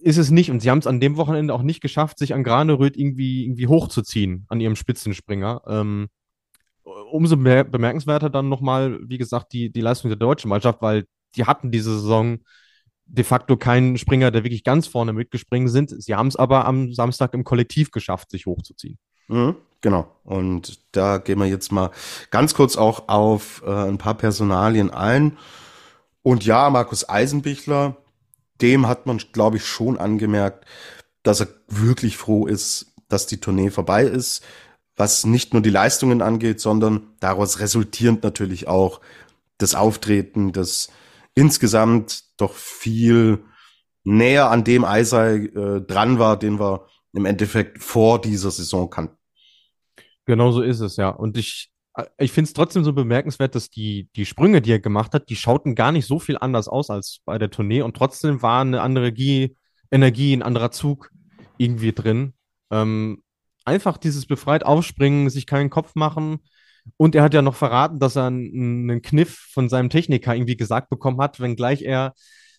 [0.00, 0.50] ist es nicht.
[0.50, 3.66] Und sie haben es an dem Wochenende auch nicht geschafft, sich an Graneröd irgendwie, irgendwie
[3.66, 5.62] hochzuziehen an ihrem Spitzenspringer.
[5.66, 6.08] Ähm,
[6.84, 11.04] umso bemerkenswerter dann nochmal, wie gesagt, die, die Leistung der deutschen Mannschaft, weil
[11.36, 12.38] die hatten diese Saison
[13.06, 15.90] de facto keinen Springer, der wirklich ganz vorne mitgespringen sind.
[16.02, 18.98] Sie haben es aber am Samstag im Kollektiv geschafft, sich hochzuziehen.
[19.28, 20.08] Mhm, genau.
[20.24, 21.90] Und da gehen wir jetzt mal
[22.30, 25.36] ganz kurz auch auf äh, ein paar Personalien ein.
[26.22, 27.96] Und ja, Markus Eisenbichler,
[28.60, 30.64] dem hat man, glaube ich, schon angemerkt,
[31.22, 34.44] dass er wirklich froh ist, dass die Tournee vorbei ist
[34.96, 39.00] was nicht nur die Leistungen angeht, sondern daraus resultierend natürlich auch
[39.58, 40.88] das Auftreten, das
[41.34, 43.44] insgesamt doch viel
[44.04, 49.16] näher an dem Eisei äh, dran war, den wir im Endeffekt vor dieser Saison kannten.
[50.26, 51.08] Genau so ist es, ja.
[51.08, 51.70] Und ich,
[52.18, 55.36] ich finde es trotzdem so bemerkenswert, dass die, die Sprünge, die er gemacht hat, die
[55.36, 58.80] schauten gar nicht so viel anders aus als bei der Tournee und trotzdem war eine
[58.80, 59.56] andere Energie,
[59.90, 61.10] Energie ein anderer Zug
[61.58, 62.34] irgendwie drin.
[62.70, 63.22] Ähm,
[63.64, 66.40] einfach dieses befreit aufspringen, sich keinen Kopf machen.
[66.96, 70.90] Und er hat ja noch verraten, dass er einen, Kniff von seinem Techniker irgendwie gesagt
[70.90, 72.14] bekommen hat, wenngleich er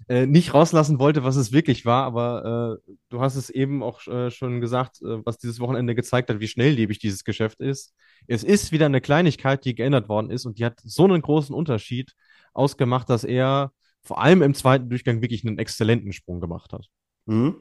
[0.10, 2.04] äh, nicht rauslassen wollte, was es wirklich war.
[2.06, 6.30] Aber äh, du hast es eben auch äh, schon gesagt, äh, was dieses Wochenende gezeigt
[6.30, 7.94] hat, wie schnelllebig dieses Geschäft ist.
[8.28, 11.56] Es ist wieder eine Kleinigkeit, die geändert worden ist und die hat so einen großen
[11.56, 12.14] Unterschied
[12.54, 16.88] ausgemacht, dass er vor allem im zweiten Durchgang wirklich einen exzellenten Sprung gemacht hat.
[17.26, 17.56] Mhm.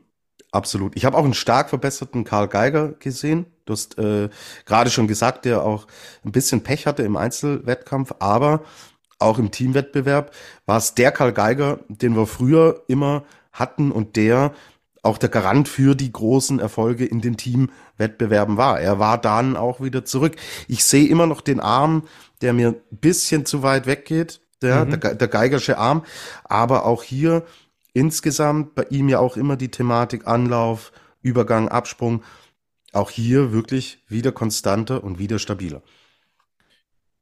[0.50, 0.94] Absolut.
[0.94, 3.46] Ich habe auch einen stark verbesserten Karl Geiger gesehen.
[3.64, 4.28] Du hast äh,
[4.66, 5.86] gerade schon gesagt, der auch
[6.24, 8.62] ein bisschen Pech hatte im Einzelwettkampf, aber
[9.18, 10.32] auch im Teamwettbewerb
[10.66, 14.52] war es der Karl Geiger, den wir früher immer hatten und der
[15.02, 18.80] auch der Garant für die großen Erfolge in den Teamwettbewerben war.
[18.80, 20.36] Er war dann auch wieder zurück.
[20.66, 22.04] Ich sehe immer noch den Arm,
[22.40, 25.00] der mir ein bisschen zu weit weggeht, der, mhm.
[25.00, 26.04] der, der Geigersche Arm,
[26.44, 27.44] aber auch hier
[27.94, 32.22] insgesamt bei ihm ja auch immer die Thematik Anlauf, Übergang, Absprung.
[32.92, 35.83] Auch hier wirklich wieder konstanter und wieder stabiler.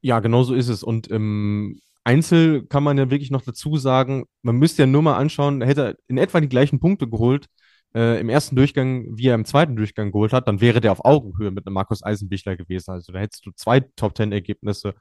[0.01, 0.83] Ja, genau so ist es.
[0.83, 5.17] Und im Einzel kann man ja wirklich noch dazu sagen, man müsste ja nur mal
[5.17, 7.47] anschauen, hätte er in etwa die gleichen Punkte geholt
[7.95, 11.05] äh, im ersten Durchgang, wie er im zweiten Durchgang geholt hat, dann wäre der auf
[11.05, 12.91] Augenhöhe mit einem Markus Eisenbichler gewesen.
[12.91, 14.95] Also da hättest du zwei Top-Ten-Ergebnisse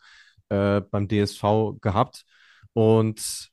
[0.49, 2.25] äh, beim DSV gehabt.
[2.73, 3.49] Und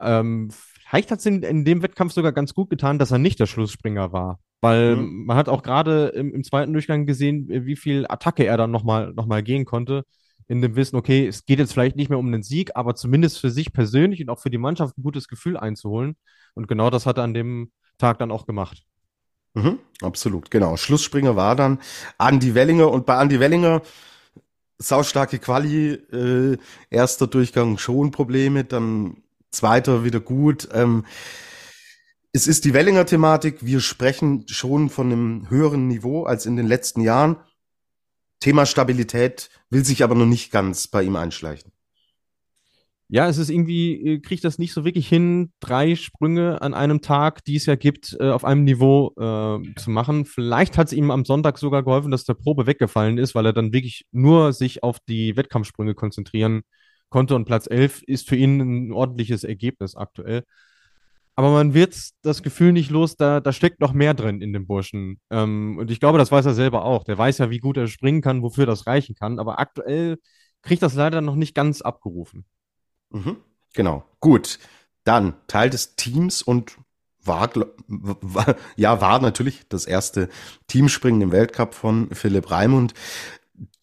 [0.00, 0.50] ähm,
[0.86, 3.46] vielleicht hat es in, in, dem Wettkampf sogar ganz gut getan, dass er nicht der
[3.46, 4.38] Schlussspringer war.
[4.60, 5.26] Weil mhm.
[5.26, 9.12] man hat auch gerade im, im, zweiten Durchgang gesehen, wie viel Attacke er dann nochmal
[9.12, 10.04] noch mal gehen konnte.
[10.48, 13.40] In dem Wissen, okay, es geht jetzt vielleicht nicht mehr um den Sieg, aber zumindest
[13.40, 16.16] für sich persönlich und auch für die Mannschaft ein gutes Gefühl einzuholen.
[16.54, 18.84] Und genau das hat er an dem Tag dann auch gemacht.
[19.54, 20.76] Mhm, absolut, genau.
[20.76, 21.80] Schlussspringer war dann
[22.18, 23.82] Andy Wellinger und bei Andy Wellinger
[24.78, 26.58] saustarke Quali, äh,
[26.90, 29.22] erster Durchgang schon Probleme, dann
[29.56, 30.68] zweiter wieder gut.
[30.72, 31.04] Ähm,
[32.32, 33.64] es ist die Wellinger Thematik.
[33.64, 37.36] Wir sprechen schon von einem höheren Niveau als in den letzten Jahren.
[38.40, 41.72] Thema Stabilität will sich aber noch nicht ganz bei ihm einschleichen.
[43.08, 47.00] Ja, es ist irgendwie, äh, kriegt das nicht so wirklich hin, drei Sprünge an einem
[47.00, 50.24] Tag, die es ja gibt, äh, auf einem Niveau äh, zu machen.
[50.24, 53.52] Vielleicht hat es ihm am Sonntag sogar geholfen, dass der Probe weggefallen ist, weil er
[53.52, 56.62] dann wirklich nur sich auf die Wettkampfsprünge konzentrieren
[57.08, 60.44] konnte und Platz 11 ist für ihn ein ordentliches Ergebnis aktuell.
[61.38, 64.66] Aber man wird das Gefühl nicht los, da, da steckt noch mehr drin in dem
[64.66, 65.20] Burschen.
[65.30, 67.04] Ähm, und ich glaube, das weiß er selber auch.
[67.04, 69.38] Der weiß ja, wie gut er springen kann, wofür das reichen kann.
[69.38, 70.18] Aber aktuell
[70.62, 72.46] kriegt das leider noch nicht ganz abgerufen.
[73.10, 73.36] Mhm,
[73.74, 74.04] genau.
[74.20, 74.58] Gut.
[75.04, 76.78] Dann Teil des Teams und
[77.22, 77.50] war,
[77.86, 80.30] war, ja, war natürlich das erste
[80.68, 82.94] Teamspringen im Weltcup von Philipp Raimund.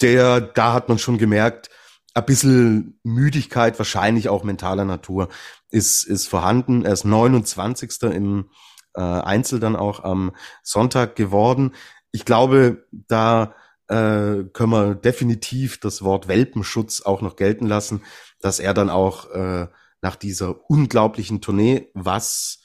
[0.01, 1.69] Der, da hat man schon gemerkt,
[2.13, 5.29] ein bisschen Müdigkeit, wahrscheinlich auch mentaler Natur,
[5.69, 6.85] ist, ist vorhanden.
[6.85, 8.03] Er ist 29.
[8.03, 8.49] im
[8.93, 11.73] äh, Einzel dann auch am Sonntag geworden.
[12.11, 13.55] Ich glaube, da
[13.87, 18.03] äh, können wir definitiv das Wort Welpenschutz auch noch gelten lassen,
[18.39, 19.67] dass er dann auch äh,
[20.01, 22.61] nach dieser unglaublichen Tournee, was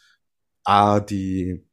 [0.64, 1.67] A, die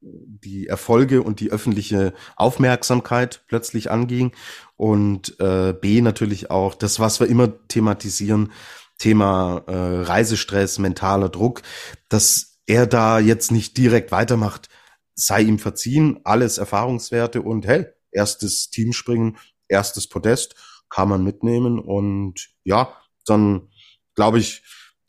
[0.00, 4.32] die Erfolge und die öffentliche Aufmerksamkeit plötzlich anging
[4.76, 8.52] und äh, B natürlich auch das, was wir immer thematisieren,
[8.98, 11.62] Thema äh, Reisestress, mentaler Druck,
[12.08, 14.68] dass er da jetzt nicht direkt weitermacht,
[15.14, 19.36] sei ihm verziehen, alles Erfahrungswerte und hey, erstes Teamspringen,
[19.68, 20.54] erstes Podest
[20.90, 21.78] kann man mitnehmen.
[21.78, 23.68] Und ja, dann
[24.14, 24.62] glaube ich,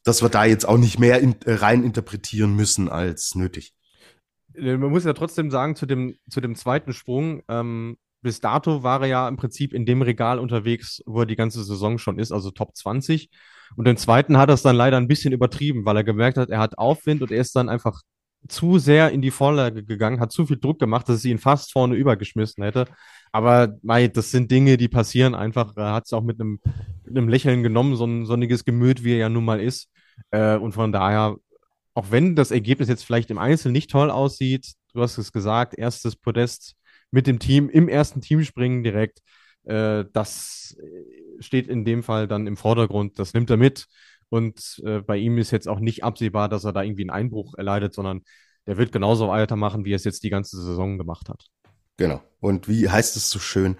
[0.03, 3.75] dass wir da jetzt auch nicht mehr in, rein interpretieren müssen als nötig.
[4.59, 8.83] Äh, man muss ja trotzdem sagen, zu dem, zu dem zweiten Sprung, ähm, bis dato
[8.83, 12.19] war er ja im Prinzip in dem Regal unterwegs, wo er die ganze Saison schon
[12.19, 13.29] ist, also Top 20.
[13.75, 16.49] Und den zweiten hat er es dann leider ein bisschen übertrieben, weil er gemerkt hat,
[16.49, 18.01] er hat Aufwind und er ist dann einfach
[18.47, 21.71] zu sehr in die Vorlage gegangen, hat zu viel Druck gemacht, dass es ihn fast
[21.71, 22.85] vorne übergeschmissen hätte.
[23.31, 25.75] Aber mei, das sind Dinge, die passieren einfach.
[25.75, 26.59] Er hat es auch mit einem,
[27.05, 29.89] mit einem Lächeln genommen, so ein sonniges Gemüt, wie er ja nun mal ist.
[30.31, 31.35] Äh, und von daher,
[31.99, 35.77] auch wenn das Ergebnis jetzt vielleicht im Einzelnen nicht toll aussieht, du hast es gesagt,
[35.77, 36.75] erstes Podest
[37.11, 39.19] mit dem Team im ersten Teamspringen direkt,
[39.65, 40.77] äh, das
[41.39, 43.19] steht in dem Fall dann im Vordergrund.
[43.19, 43.87] Das nimmt er mit.
[44.29, 47.55] Und äh, bei ihm ist jetzt auch nicht absehbar, dass er da irgendwie einen Einbruch
[47.57, 48.21] erleidet, sondern
[48.65, 51.47] der wird genauso weitermachen, wie er es jetzt die ganze Saison gemacht hat.
[51.97, 52.23] Genau.
[52.39, 53.75] Und wie heißt es so schön?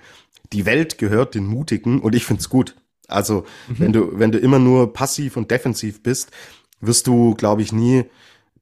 [0.52, 2.76] Die Welt gehört den Mutigen und ich find's gut.
[3.08, 3.80] Also, mhm.
[3.80, 6.32] wenn du, wenn du immer nur passiv und defensiv bist,
[6.82, 8.06] wirst du, glaube ich, nie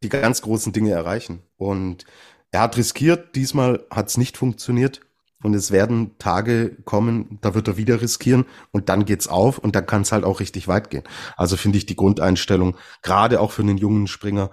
[0.03, 1.41] die ganz großen Dinge erreichen.
[1.57, 2.05] Und
[2.51, 5.01] er hat riskiert, diesmal hat's nicht funktioniert.
[5.43, 9.75] Und es werden Tage kommen, da wird er wieder riskieren und dann geht's auf und
[9.75, 11.03] dann kann es halt auch richtig weit gehen.
[11.35, 14.49] Also finde ich die Grundeinstellung, gerade auch für einen jungen Springer,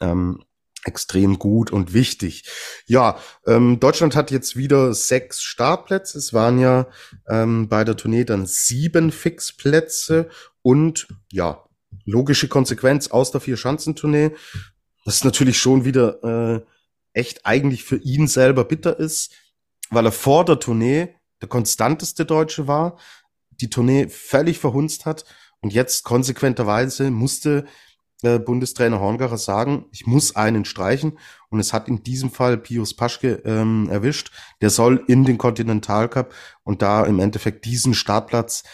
[0.00, 0.42] ähm,
[0.84, 2.44] extrem gut und wichtig.
[2.86, 6.18] Ja, ähm, Deutschland hat jetzt wieder sechs Startplätze.
[6.18, 6.88] Es waren ja
[7.28, 10.28] ähm, bei der Tournee dann sieben Fixplätze
[10.62, 11.64] und ja,
[12.04, 14.32] logische Konsequenz aus der Vier-Schanzentournee.
[15.04, 16.60] Das natürlich schon wieder äh,
[17.12, 19.34] echt eigentlich für ihn selber bitter ist
[19.90, 22.98] weil er vor der Tournee der konstanteste Deutsche war,
[23.50, 25.24] die Tournee völlig verhunzt hat
[25.60, 27.66] und jetzt konsequenterweise musste
[28.22, 31.18] äh, Bundestrainer Horngacher sagen, ich muss einen streichen
[31.50, 34.32] und es hat in diesem Fall Pius Paschke ähm, erwischt.
[34.60, 38.64] Der soll in den Continental Cup und da im Endeffekt diesen Startplatz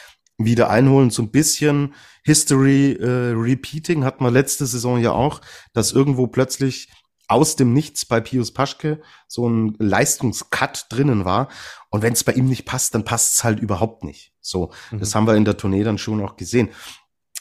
[0.44, 1.10] wieder einholen.
[1.10, 5.40] So ein bisschen History äh, Repeating hat man letzte Saison ja auch,
[5.72, 6.88] dass irgendwo plötzlich
[7.28, 11.48] aus dem Nichts bei Pius Paschke so ein Leistungscut drinnen war.
[11.88, 14.32] Und wenn es bei ihm nicht passt, dann passt es halt überhaupt nicht.
[14.40, 14.98] So, mhm.
[14.98, 16.70] das haben wir in der Tournee dann schon auch gesehen.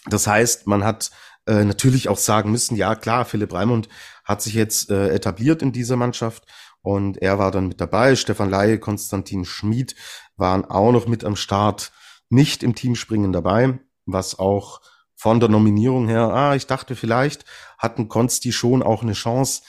[0.05, 1.09] Das heißt, man hat
[1.47, 3.89] äh, natürlich auch sagen müssen, ja klar, Philipp Raimund
[4.23, 6.43] hat sich jetzt äh, etabliert in dieser Mannschaft
[6.81, 8.15] und er war dann mit dabei.
[8.15, 9.95] Stefan Laie, Konstantin Schmid
[10.38, 11.91] waren auch noch mit am Start,
[12.30, 14.82] nicht im Teamspringen dabei, was auch
[15.15, 17.44] von der Nominierung her, ah, ich dachte vielleicht
[17.78, 19.63] hatten Konsti schon auch eine Chance,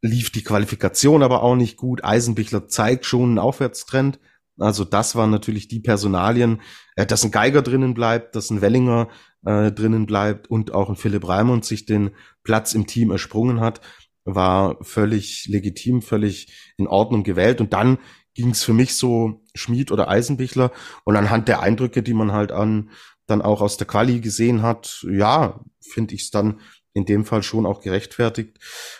[0.00, 2.04] lief die Qualifikation aber auch nicht gut.
[2.04, 4.18] Eisenbichler zeigt schon einen Aufwärtstrend.
[4.58, 6.60] Also das waren natürlich die Personalien,
[6.96, 9.08] äh, dass ein Geiger drinnen bleibt, dass ein Wellinger
[9.44, 12.10] äh, drinnen bleibt und auch ein Philipp Raimund sich den
[12.42, 13.80] Platz im Team ersprungen hat,
[14.24, 17.60] war völlig legitim, völlig in Ordnung gewählt.
[17.60, 17.98] Und dann
[18.34, 20.72] ging es für mich so Schmied oder Eisenbichler
[21.04, 22.90] und anhand der Eindrücke, die man halt an
[23.26, 26.60] dann auch aus der Quali gesehen hat, ja, finde ich es dann
[26.92, 28.58] in dem Fall schon auch gerechtfertigt.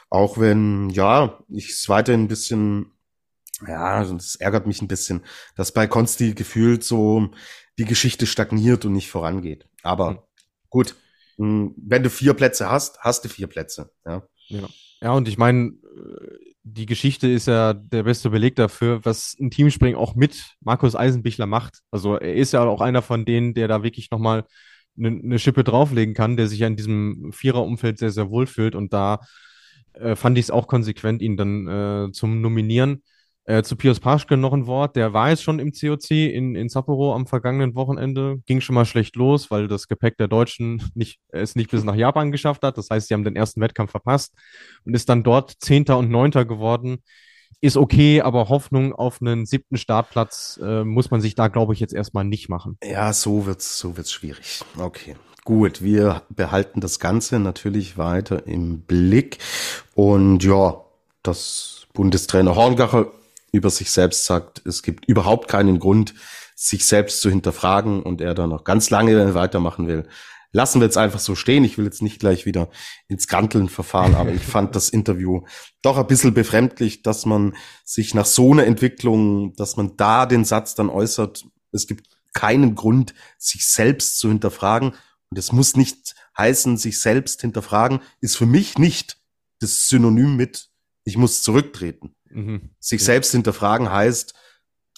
[0.08, 2.92] Auch wenn, ja, ich es weiterhin ein bisschen,
[3.66, 5.22] ja, es ärgert mich ein bisschen,
[5.56, 7.30] dass bei Konsti gefühlt so
[7.78, 9.66] die Geschichte stagniert und nicht vorangeht.
[9.82, 10.18] Aber hm.
[10.70, 10.96] gut,
[11.36, 13.92] hm, wenn du vier Plätze hast, hast du vier Plätze.
[14.06, 14.68] Ja, ja.
[15.00, 15.72] ja und ich meine,
[16.64, 21.46] die Geschichte ist ja der beste Beleg dafür, was ein Teamspringen auch mit Markus Eisenbichler
[21.46, 21.80] macht.
[21.90, 24.44] Also er ist ja auch einer von denen, der da wirklich nochmal
[24.96, 28.74] eine, eine Schippe drauflegen kann, der sich ja in diesem Viererumfeld sehr, sehr wohl fühlt.
[28.76, 29.20] Und da
[29.94, 33.02] äh, fand ich es auch konsequent, ihn dann äh, zum Nominieren.
[33.44, 34.94] Äh, zu Pius Paschke noch ein Wort.
[34.94, 38.38] Der war jetzt schon im COC in, in Sapporo am vergangenen Wochenende.
[38.46, 41.96] Ging schon mal schlecht los, weil das Gepäck der Deutschen nicht, es nicht bis nach
[41.96, 42.78] Japan geschafft hat.
[42.78, 44.32] Das heißt, sie haben den ersten Wettkampf verpasst
[44.84, 47.02] und ist dann dort Zehnter und Neunter geworden
[47.62, 51.80] ist okay, aber Hoffnung auf einen siebten Startplatz äh, muss man sich da, glaube ich,
[51.80, 52.76] jetzt erstmal nicht machen.
[52.82, 54.60] Ja, so wird's, so wird's schwierig.
[54.76, 55.14] Okay.
[55.44, 59.38] Gut, wir behalten das Ganze natürlich weiter im Blick.
[59.94, 60.82] Und ja,
[61.22, 63.12] das Bundestrainer Horngacher
[63.52, 66.14] über sich selbst sagt, es gibt überhaupt keinen Grund,
[66.56, 70.08] sich selbst zu hinterfragen und er da noch ganz lange weitermachen will
[70.52, 71.64] lassen wir jetzt einfach so stehen.
[71.64, 72.70] Ich will jetzt nicht gleich wieder
[73.08, 75.42] ins Granteln verfahren, aber ich fand das Interview
[75.80, 80.44] doch ein bisschen befremdlich, dass man sich nach so einer Entwicklung, dass man da den
[80.44, 84.94] Satz dann äußert, es gibt keinen Grund, sich selbst zu hinterfragen.
[85.30, 89.18] Und es muss nicht heißen, sich selbst hinterfragen, ist für mich nicht
[89.60, 90.68] das Synonym mit,
[91.04, 92.14] ich muss zurücktreten.
[92.32, 92.74] Mhm.
[92.78, 94.34] Sich selbst hinterfragen heißt,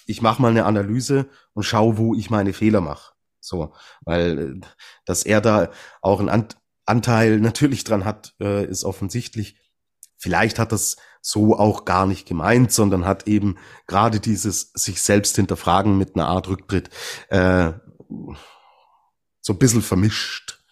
[0.05, 3.13] ich mache mal eine Analyse und schaue, wo ich meine Fehler mache.
[3.39, 4.67] So, weil äh,
[5.05, 5.71] dass er da
[6.01, 6.47] auch einen
[6.85, 9.59] Anteil natürlich dran hat, äh, ist offensichtlich.
[10.17, 15.35] Vielleicht hat das so auch gar nicht gemeint, sondern hat eben gerade dieses sich selbst
[15.35, 16.89] hinterfragen mit einer Art Rücktritt
[17.29, 17.73] äh,
[19.41, 20.63] so ein bisschen vermischt,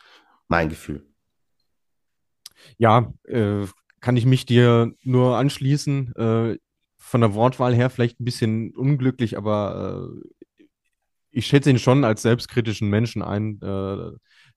[0.48, 1.08] mein Gefühl.
[2.78, 3.66] Ja, äh,
[4.04, 6.16] kann ich mich dir nur anschließen.
[6.16, 6.58] Äh,
[6.98, 10.58] von der Wortwahl her vielleicht ein bisschen unglücklich, aber äh,
[11.32, 14.12] ich schätze ihn schon als selbstkritischen Menschen ein, äh,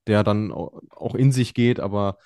[0.08, 2.18] der dann auch in sich geht, aber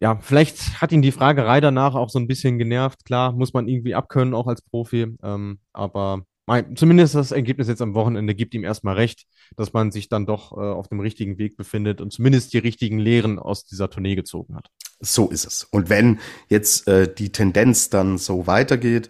[0.00, 3.04] ja, vielleicht hat ihn die Fragerei danach auch so ein bisschen genervt.
[3.04, 5.16] Klar, muss man irgendwie abkönnen, auch als Profi.
[5.22, 6.26] Ähm, aber
[6.74, 9.26] zumindest das Ergebnis jetzt am Wochenende gibt ihm erstmal recht,
[9.56, 12.98] dass man sich dann doch äh, auf dem richtigen Weg befindet und zumindest die richtigen
[12.98, 14.68] Lehren aus dieser Tournee gezogen hat.
[15.00, 15.64] So ist es.
[15.64, 19.08] Und wenn jetzt äh, die Tendenz dann so weitergeht,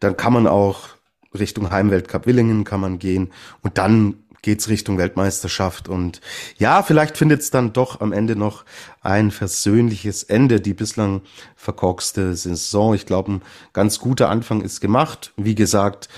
[0.00, 0.88] dann kann man auch
[1.34, 6.20] Richtung Heimweltcup Willingen kann man gehen und dann geht's Richtung Weltmeisterschaft und
[6.56, 8.64] ja, vielleicht findet es dann doch am Ende noch
[9.00, 11.22] ein versöhnliches Ende, die bislang
[11.56, 12.94] verkorkste Saison.
[12.94, 15.32] Ich glaube, ein ganz guter Anfang ist gemacht.
[15.36, 16.08] Wie gesagt,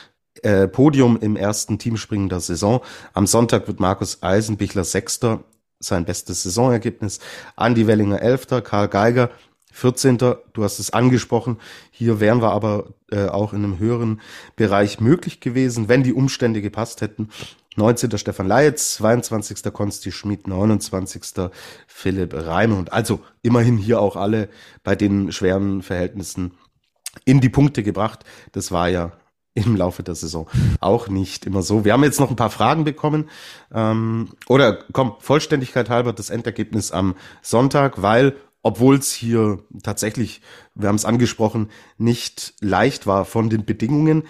[0.42, 2.80] äh, Podium im ersten Teamspringen der Saison.
[3.14, 5.44] Am Sonntag wird Markus Eisenbichler Sechster,
[5.80, 7.20] sein bestes Saisonergebnis.
[7.56, 9.30] Andi Wellinger Elfter, Karl Geiger
[9.72, 10.18] 14.
[10.18, 11.58] Du hast es angesprochen.
[11.90, 14.20] Hier wären wir aber äh, auch in einem höheren
[14.56, 17.28] Bereich möglich gewesen, wenn die Umstände gepasst hätten.
[17.76, 18.18] 19.
[18.18, 19.72] Stefan Leitz, 22.
[19.72, 21.50] Konsti Schmid, 29.
[21.86, 22.92] Philipp Reimund.
[22.92, 24.48] Also immerhin hier auch alle
[24.82, 26.54] bei den schweren Verhältnissen
[27.24, 28.24] in die Punkte gebracht.
[28.52, 29.12] Das war ja
[29.64, 30.48] im Laufe der Saison
[30.80, 31.84] auch nicht immer so.
[31.84, 33.28] Wir haben jetzt noch ein paar Fragen bekommen.
[33.72, 40.42] Ähm, oder komm, Vollständigkeit halber das Endergebnis am Sonntag, weil obwohl es hier tatsächlich,
[40.74, 44.24] wir haben es angesprochen, nicht leicht war von den Bedingungen,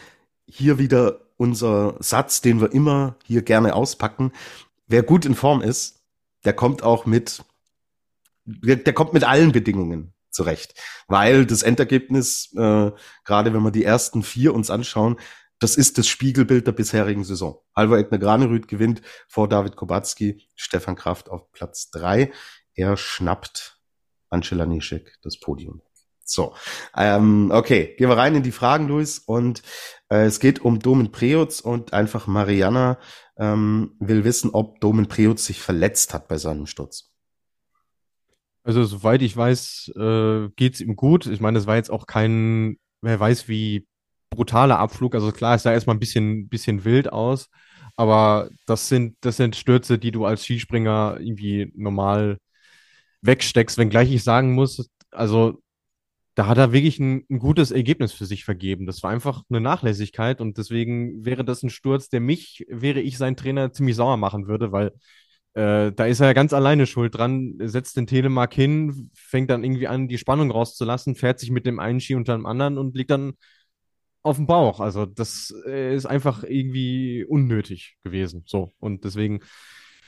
[0.47, 4.33] hier wieder unser Satz, den wir immer hier gerne auspacken.
[4.87, 6.03] Wer gut in Form ist,
[6.45, 7.43] der kommt auch mit,
[8.45, 10.75] der, der kommt mit allen Bedingungen zurecht.
[11.09, 12.93] Weil das Endergebnis, äh,
[13.25, 15.17] gerade wenn wir die ersten vier uns anschauen,
[15.59, 17.59] das ist das Spiegelbild der bisherigen Saison.
[17.75, 22.31] Halvor Egner Granerüth gewinnt vor David Kubacki, Stefan Kraft auf Platz drei.
[22.75, 23.81] Er schnappt
[24.31, 25.83] Angela Nischek das Podium.
[26.25, 26.55] So,
[26.97, 29.19] ähm, okay, gehen wir rein in die Fragen, Luis.
[29.19, 29.63] Und
[30.11, 32.99] äh, es geht um Domen Preutz und einfach Mariana
[33.37, 37.11] ähm, will wissen, ob Domen Preutz sich verletzt hat bei seinem Sturz.
[38.69, 41.25] Also soweit ich weiß, äh, geht es ihm gut.
[41.25, 43.87] Ich meine, es war jetzt auch kein, wer weiß wie
[44.29, 45.15] brutaler Abflug.
[45.15, 47.49] Also klar, es sah erstmal ein bisschen, bisschen wild aus,
[47.97, 52.37] aber das sind, das sind Stürze, die du als Skispringer irgendwie normal
[53.23, 55.63] wegsteckst, wenngleich ich sagen muss, also
[56.35, 58.87] da hat er wirklich ein, ein, gutes Ergebnis für sich vergeben.
[58.87, 63.19] Das war einfach eine Nachlässigkeit und deswegen wäre das ein Sturz, der mich, wäre ich
[63.19, 64.93] sein Trainer, ziemlich sauer machen würde, weil
[65.59, 69.65] äh, da ist er ja ganz alleine schuld dran, setzt den Telemark hin, fängt dann
[69.65, 72.95] irgendwie an, die Spannung rauszulassen, fährt sich mit dem einen Ski unter dem anderen und
[72.95, 73.33] liegt dann
[74.23, 74.79] auf dem Bauch.
[74.79, 78.45] Also das äh, ist einfach irgendwie unnötig gewesen.
[78.47, 79.41] So und deswegen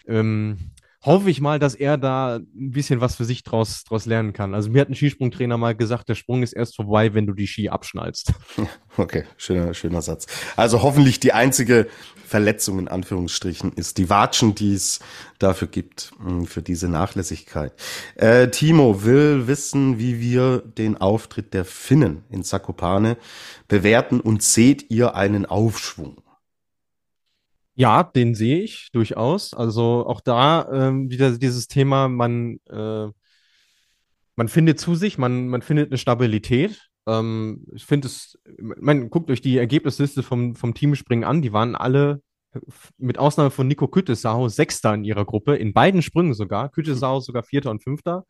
[0.07, 0.71] ähm,
[1.03, 4.55] hoffe ich mal, dass er da ein bisschen was für sich draus, draus lernen kann.
[4.55, 7.47] Also mir hat ein Skisprungtrainer mal gesagt, der Sprung ist erst vorbei, wenn du die
[7.47, 8.33] Ski abschnallst.
[8.97, 10.27] Okay, schöner, schöner Satz.
[10.57, 11.87] Also hoffentlich die einzige
[12.27, 14.99] Verletzung in Anführungsstrichen ist die Watschen, die es
[15.39, 17.73] dafür gibt, hm, für diese Nachlässigkeit.
[18.17, 23.17] Äh, Timo will wissen, wie wir den Auftritt der Finnen in Zakopane
[23.69, 26.21] bewerten und seht ihr einen Aufschwung?
[27.81, 29.55] Ja, den sehe ich durchaus.
[29.55, 33.07] Also auch da ähm, wieder dieses Thema, man, äh,
[34.37, 36.91] man findet zu sich, man, man findet eine Stabilität.
[37.07, 41.75] Ähm, ich finde es, man guckt euch die Ergebnisliste vom, vom Teamspringen an, die waren
[41.75, 42.21] alle
[42.99, 46.69] mit Ausnahme von Nico Küttesau Sechster in ihrer Gruppe, in beiden Sprüngen sogar.
[46.69, 48.27] Küttesau sogar Vierter und Fünfter.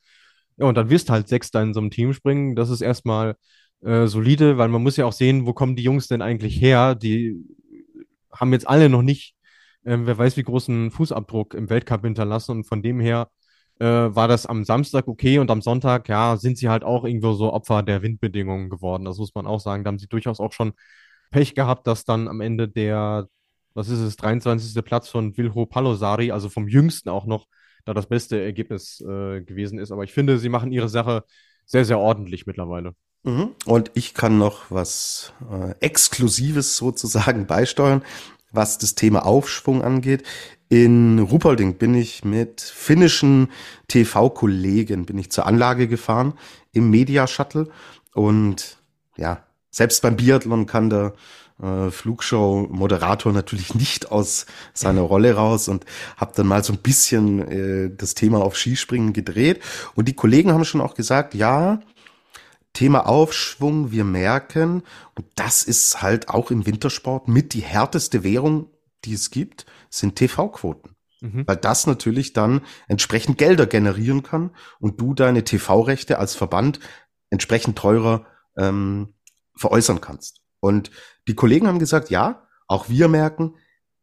[0.59, 2.55] Ja, und dann wirst du halt Sechster in so einem Teamspringen.
[2.55, 3.35] Das ist erstmal
[3.81, 6.95] äh, solide, weil man muss ja auch sehen, wo kommen die Jungs denn eigentlich her?
[6.95, 7.35] Die
[8.33, 9.35] haben jetzt alle noch nicht
[9.85, 12.53] ähm, wer weiß, wie großen Fußabdruck im Weltcup hinterlassen.
[12.53, 13.31] Und von dem her
[13.79, 17.33] äh, war das am Samstag okay und am Sonntag, ja, sind sie halt auch irgendwo
[17.33, 19.05] so Opfer der Windbedingungen geworden.
[19.05, 19.85] Das muss man auch sagen.
[19.85, 20.73] Da haben sie durchaus auch schon
[21.31, 23.29] Pech gehabt, dass dann am Ende der,
[23.75, 24.85] was ist es, 23.
[24.85, 27.47] Platz von Vilho Palosari, also vom Jüngsten auch noch,
[27.85, 29.93] da das beste Ergebnis äh, gewesen ist.
[29.93, 31.25] Aber ich finde, sie machen ihre Sache
[31.65, 32.95] sehr, sehr ordentlich mittlerweile.
[33.23, 33.55] Mhm.
[33.65, 38.03] Und ich kann noch was äh, Exklusives sozusagen beisteuern
[38.53, 40.25] was das Thema Aufschwung angeht.
[40.69, 43.49] In Ruhpolding bin ich mit finnischen
[43.89, 46.35] TV-Kollegen bin ich zur Anlage gefahren
[46.73, 47.69] im Media Shuttle
[48.15, 48.79] und
[49.17, 51.15] ja, selbst beim Biathlon kann der
[51.61, 55.85] äh, Flugshow-Moderator natürlich nicht aus seiner Rolle raus und
[56.17, 59.61] habe dann mal so ein bisschen äh, das Thema auf Skispringen gedreht
[59.95, 61.81] und die Kollegen haben schon auch gesagt, ja,
[62.73, 64.83] Thema Aufschwung, wir merken,
[65.15, 68.71] und das ist halt auch im Wintersport mit die härteste Währung,
[69.05, 70.95] die es gibt, sind TV-Quoten.
[71.21, 71.47] Mhm.
[71.47, 76.81] Weil das natürlich dann entsprechend Gelder generieren kann und du deine TV-Rechte als Verband
[77.29, 79.15] entsprechend teurer ähm,
[79.57, 80.41] veräußern kannst.
[80.61, 80.91] Und
[81.29, 83.57] die Kollegen haben gesagt, ja, auch wir merken,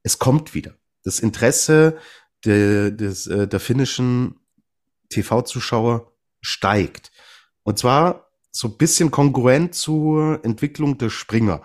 [0.03, 0.75] es kommt wieder.
[1.03, 1.97] Das Interesse
[2.45, 4.39] der, des, äh, der finnischen
[5.09, 6.11] TV-Zuschauer
[6.41, 7.11] steigt.
[7.63, 8.26] Und zwar
[8.57, 11.61] so ein bisschen konkurrent zur Entwicklung der Springer.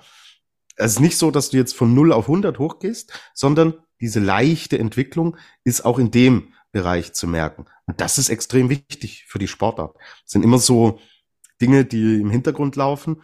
[0.77, 4.79] Es ist nicht so, dass du jetzt von 0 auf 100 hochgehst, sondern diese leichte
[4.79, 7.67] Entwicklung ist auch in dem Bereich zu merken.
[7.87, 9.95] Und das ist extrem wichtig für die Sportart.
[9.97, 10.99] Das sind immer so
[11.61, 13.23] Dinge, die im Hintergrund laufen,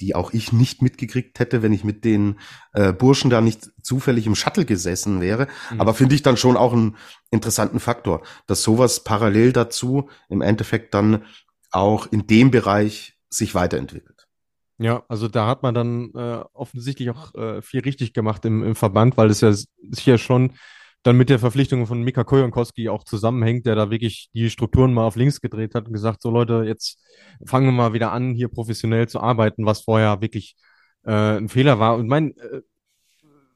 [0.00, 2.40] die auch ich nicht mitgekriegt hätte, wenn ich mit den
[2.72, 5.46] äh, Burschen da nicht zufällig im Shuttle gesessen wäre.
[5.70, 5.80] Mhm.
[5.80, 6.96] Aber finde ich dann schon auch einen
[7.30, 11.24] interessanten Faktor, dass sowas parallel dazu im Endeffekt dann
[11.70, 14.26] auch in dem Bereich sich weiterentwickelt.
[14.78, 18.76] Ja, also da hat man dann äh, offensichtlich auch äh, viel richtig gemacht im, im
[18.76, 20.52] Verband, weil es ja sicher schon
[21.02, 25.04] dann mit der Verpflichtung von Mika Kojankowski auch zusammenhängt, der da wirklich die Strukturen mal
[25.04, 27.00] auf links gedreht hat und gesagt, so Leute, jetzt
[27.44, 30.56] fangen wir mal wieder an, hier professionell zu arbeiten, was vorher wirklich
[31.04, 31.96] äh, ein Fehler war.
[31.96, 32.62] Und mein, äh,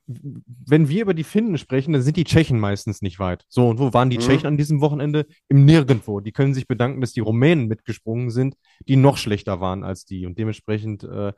[0.07, 3.45] wenn wir über die Finnen sprechen, dann sind die Tschechen meistens nicht weit.
[3.49, 4.23] So, und wo waren die mhm.
[4.23, 5.27] Tschechen an diesem Wochenende?
[5.49, 6.21] Im Nirgendwo.
[6.21, 8.55] Die können sich bedanken, dass die Rumänen mitgesprungen sind,
[8.89, 10.27] die noch schlechter waren als die.
[10.27, 11.33] Und dementsprechend, äh,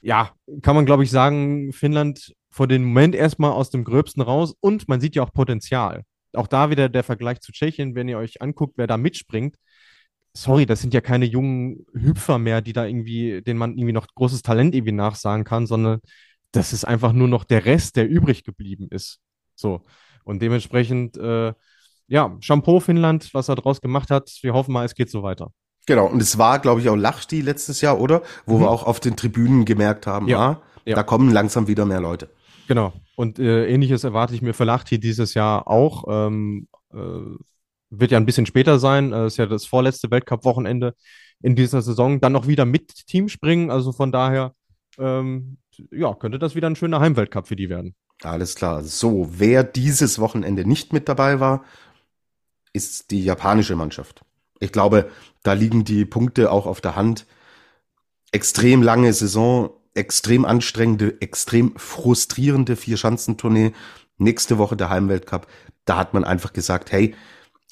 [0.00, 0.32] ja,
[0.62, 4.88] kann man, glaube ich, sagen, Finnland vor dem Moment erstmal aus dem Gröbsten raus und
[4.88, 6.02] man sieht ja auch Potenzial.
[6.34, 9.56] Auch da wieder der Vergleich zu Tschechien, wenn ihr euch anguckt, wer da mitspringt.
[10.36, 14.06] Sorry, das sind ja keine jungen Hüpfer mehr, die da irgendwie, denen man irgendwie noch
[14.14, 16.00] großes Talent irgendwie nachsagen kann, sondern
[16.54, 19.20] das ist einfach nur noch der Rest, der übrig geblieben ist.
[19.54, 19.82] So.
[20.24, 21.52] Und dementsprechend, äh,
[22.06, 24.30] ja, Shampoo Finnland, was er draus gemacht hat.
[24.42, 25.52] Wir hoffen mal, es geht so weiter.
[25.86, 28.22] Genau, und es war, glaube ich, auch Lachti letztes Jahr, oder?
[28.46, 28.62] Wo mhm.
[28.62, 30.96] wir auch auf den Tribünen gemerkt haben, ja, ah, ja.
[30.96, 32.30] da kommen langsam wieder mehr Leute.
[32.68, 32.92] Genau.
[33.16, 36.04] Und äh, ähnliches erwarte ich mir für Lachti dieses Jahr auch.
[36.08, 36.96] Ähm, äh,
[37.90, 39.12] wird ja ein bisschen später sein.
[39.12, 40.94] Äh, ist ja das vorletzte Weltcup-Wochenende
[41.42, 42.20] in dieser Saison.
[42.20, 43.70] Dann noch wieder mit Team springen.
[43.70, 44.54] Also von daher,
[44.98, 45.58] ähm,
[45.90, 47.94] ja, könnte das wieder ein schöner Heimweltcup für die werden.
[48.22, 48.82] Alles klar.
[48.82, 51.64] So, wer dieses Wochenende nicht mit dabei war,
[52.72, 54.22] ist die japanische Mannschaft.
[54.60, 55.10] Ich glaube,
[55.42, 57.26] da liegen die Punkte auch auf der Hand.
[58.32, 63.72] Extrem lange Saison, extrem anstrengende, extrem frustrierende Vier-Schanzentournee.
[64.18, 65.46] Nächste Woche der Heimweltcup.
[65.84, 67.14] Da hat man einfach gesagt, hey,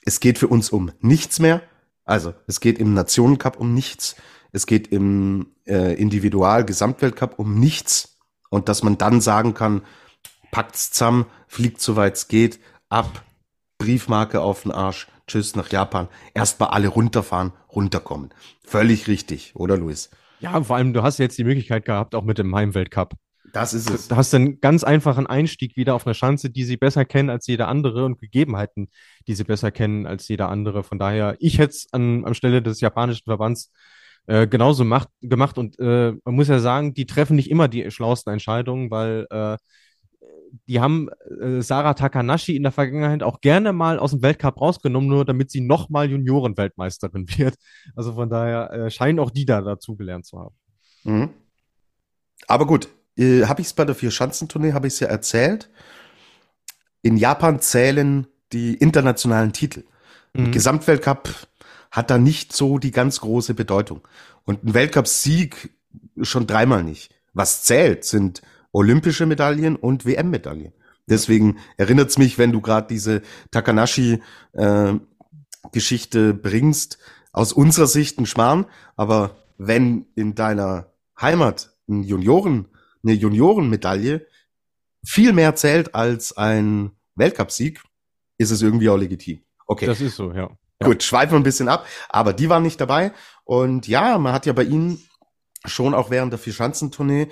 [0.04, 1.62] es geht für uns um nichts mehr.
[2.04, 4.16] Also es geht im Nationencup um nichts.
[4.52, 8.20] Es geht im äh, Individual-Gesamtweltcup um nichts.
[8.50, 9.82] Und dass man dann sagen kann,
[10.50, 13.24] packt's zusammen, fliegt soweit es geht, ab,
[13.78, 16.08] Briefmarke auf den Arsch, tschüss nach Japan.
[16.34, 18.30] Erstmal alle runterfahren, runterkommen.
[18.62, 20.10] Völlig richtig, oder Luis?
[20.40, 23.14] Ja, vor allem, du hast jetzt die Möglichkeit gehabt, auch mit dem Heimweltcup.
[23.52, 24.08] Das ist es.
[24.08, 27.46] Du hast einen ganz einfachen Einstieg wieder auf eine Schanze, die sie besser kennen als
[27.46, 28.88] jeder andere und Gegebenheiten,
[29.26, 30.82] die sie besser kennen als jeder andere.
[30.82, 33.70] Von daher, ich hätte es an, an Stelle des japanischen Verbands
[34.26, 35.58] äh, genauso macht, gemacht.
[35.58, 39.56] Und äh, man muss ja sagen, die treffen nicht immer die schlauesten Entscheidungen, weil äh,
[40.66, 41.08] die haben
[41.40, 45.50] äh, Sarah Takanashi in der Vergangenheit auch gerne mal aus dem Weltcup rausgenommen, nur damit
[45.50, 47.56] sie nochmal Juniorenweltmeisterin wird.
[47.96, 50.54] Also von daher äh, scheinen auch die da dazugelernt zu haben.
[51.04, 51.30] Mhm.
[52.46, 55.70] Aber gut, habe ich es bei der Vier-Schanzentournee, habe ich es ja erzählt.
[57.02, 59.84] In Japan zählen die internationalen Titel.
[60.34, 60.50] Mhm.
[60.50, 61.28] Gesamtweltcup
[61.92, 64.00] hat da nicht so die ganz große Bedeutung.
[64.44, 65.70] Und ein Weltcup-Sieg
[66.22, 67.14] schon dreimal nicht.
[67.34, 70.72] Was zählt, sind olympische Medaillen und WM-Medaillen.
[71.06, 76.98] Deswegen erinnert es mich, wenn du gerade diese Takanashi-Geschichte äh, bringst,
[77.32, 78.66] aus unserer Sicht ein Schmarrn,
[78.96, 82.66] aber wenn in deiner Heimat ein Junioren,
[83.02, 84.26] eine Juniorenmedaille
[85.04, 87.82] viel mehr zählt als ein Weltcupsieg,
[88.38, 89.42] ist es irgendwie auch legitim.
[89.66, 89.86] Okay.
[89.86, 90.50] Das ist so, ja.
[90.84, 93.12] Gut, schweifen wir ein bisschen ab, aber die waren nicht dabei.
[93.44, 95.02] Und ja, man hat ja bei ihnen
[95.64, 97.28] schon auch während der Vierschanzentournee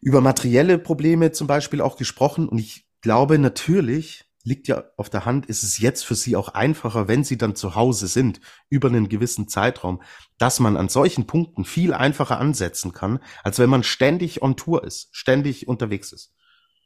[0.00, 2.48] über materielle Probleme zum Beispiel auch gesprochen.
[2.48, 6.50] Und ich glaube, natürlich liegt ja auf der Hand, ist es jetzt für sie auch
[6.50, 10.00] einfacher, wenn sie dann zu Hause sind, über einen gewissen Zeitraum,
[10.38, 14.84] dass man an solchen Punkten viel einfacher ansetzen kann, als wenn man ständig on Tour
[14.84, 16.32] ist, ständig unterwegs ist.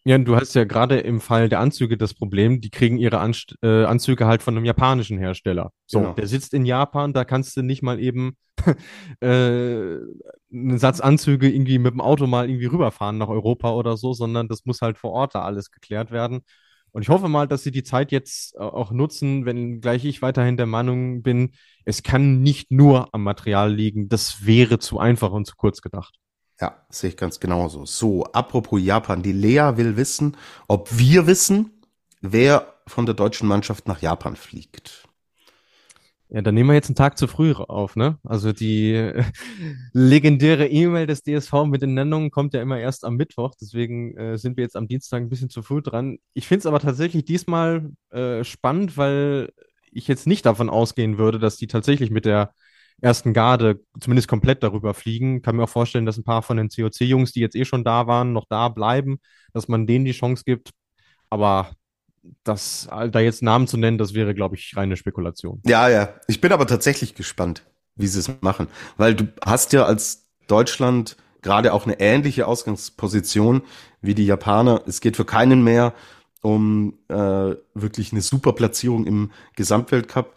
[0.05, 3.57] Ja, du hast ja gerade im Fall der Anzüge das Problem, die kriegen ihre Anst
[3.62, 5.72] äh, Anzüge halt von einem japanischen Hersteller.
[5.86, 6.12] So, genau.
[6.14, 8.36] der sitzt in Japan, da kannst du nicht mal eben
[9.20, 14.14] äh, einen Satz Anzüge irgendwie mit dem Auto mal irgendwie rüberfahren nach Europa oder so,
[14.14, 16.40] sondern das muss halt vor Ort da alles geklärt werden.
[16.92, 20.22] Und ich hoffe mal, dass sie die Zeit jetzt äh, auch nutzen, wenn gleich ich
[20.22, 21.53] weiterhin der Meinung bin,
[21.84, 24.09] es kann nicht nur am Material liegen.
[24.09, 26.20] Das wäre zu einfach und zu kurz gedacht.
[26.61, 27.87] Ja, sehe ich ganz genauso.
[27.87, 29.23] So, apropos Japan.
[29.23, 30.37] Die Lea will wissen,
[30.69, 31.71] ob wir wissen,
[32.21, 35.09] wer von der deutschen Mannschaft nach Japan fliegt.
[36.29, 38.19] Ja, dann nehmen wir jetzt einen Tag zu früh auf, ne?
[38.23, 39.13] Also die
[39.93, 44.39] legendäre E-Mail des DSV mit den Nennungen kommt ja immer erst am Mittwoch, deswegen äh,
[44.39, 46.19] sind wir jetzt am Dienstag ein bisschen zu früh dran.
[46.35, 49.51] Ich finde es aber tatsächlich diesmal äh, spannend, weil
[49.91, 52.55] ich jetzt nicht davon ausgehen würde, dass die tatsächlich mit der
[53.01, 55.42] ersten Garde zumindest komplett darüber fliegen.
[55.42, 58.07] Kann mir auch vorstellen, dass ein paar von den COC-Jungs, die jetzt eh schon da
[58.07, 59.20] waren, noch da bleiben,
[59.53, 60.70] dass man denen die Chance gibt.
[61.30, 61.70] Aber
[62.44, 65.61] das, da jetzt Namen zu nennen, das wäre, glaube ich, reine Spekulation.
[65.66, 66.14] Ja, ja.
[66.28, 67.64] Ich bin aber tatsächlich gespannt,
[67.96, 68.68] wie sie es machen.
[68.96, 73.62] Weil du hast ja als Deutschland gerade auch eine ähnliche Ausgangsposition
[74.03, 74.82] wie die Japaner.
[74.86, 75.94] Es geht für keinen mehr
[76.42, 77.14] um äh,
[77.74, 80.34] wirklich eine super Platzierung im Gesamtweltcup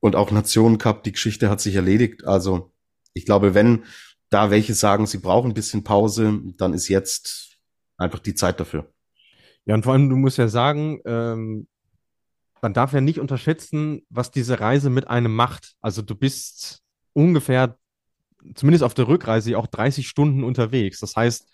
[0.00, 1.02] und auch Nationencup.
[1.02, 2.24] Die Geschichte hat sich erledigt.
[2.24, 2.72] Also
[3.14, 3.84] ich glaube, wenn
[4.30, 7.58] da welche sagen, sie brauchen ein bisschen Pause, dann ist jetzt
[7.96, 8.92] einfach die Zeit dafür.
[9.64, 11.66] Ja, und vor allem, du musst ja sagen, ähm,
[12.62, 15.74] man darf ja nicht unterschätzen, was diese Reise mit einem macht.
[15.80, 16.82] Also du bist
[17.12, 17.76] ungefähr,
[18.54, 21.00] zumindest auf der Rückreise, auch 30 Stunden unterwegs.
[21.00, 21.48] Das heißt,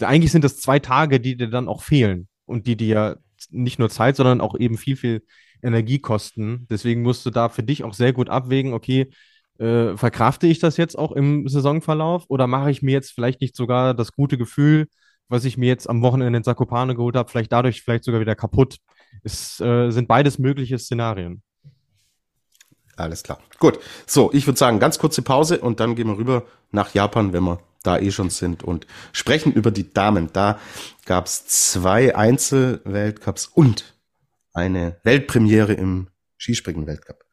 [0.00, 3.20] eigentlich sind das zwei Tage, die dir dann auch fehlen und die dir
[3.50, 5.24] nicht nur Zeit, sondern auch eben viel, viel
[5.62, 6.66] Energie kosten.
[6.70, 9.10] Deswegen musst du da für dich auch sehr gut abwägen, okay,
[9.58, 13.54] äh, verkrafte ich das jetzt auch im Saisonverlauf oder mache ich mir jetzt vielleicht nicht
[13.54, 14.86] sogar das gute Gefühl,
[15.28, 18.34] was ich mir jetzt am Wochenende in Zakopane geholt habe, vielleicht dadurch vielleicht sogar wieder
[18.34, 18.78] kaputt.
[19.22, 21.42] Es äh, sind beides mögliche Szenarien.
[22.96, 23.38] Alles klar.
[23.58, 23.78] Gut.
[24.06, 27.44] So, ich würde sagen, ganz kurze Pause und dann gehen wir rüber nach Japan, wenn
[27.44, 30.30] wir da eh schon sind und sprechen über die Damen.
[30.32, 30.58] Da
[31.06, 33.94] gab es zwei Einzelweltcups und
[34.52, 37.24] eine Weltpremiere im Skispringen-Weltcup.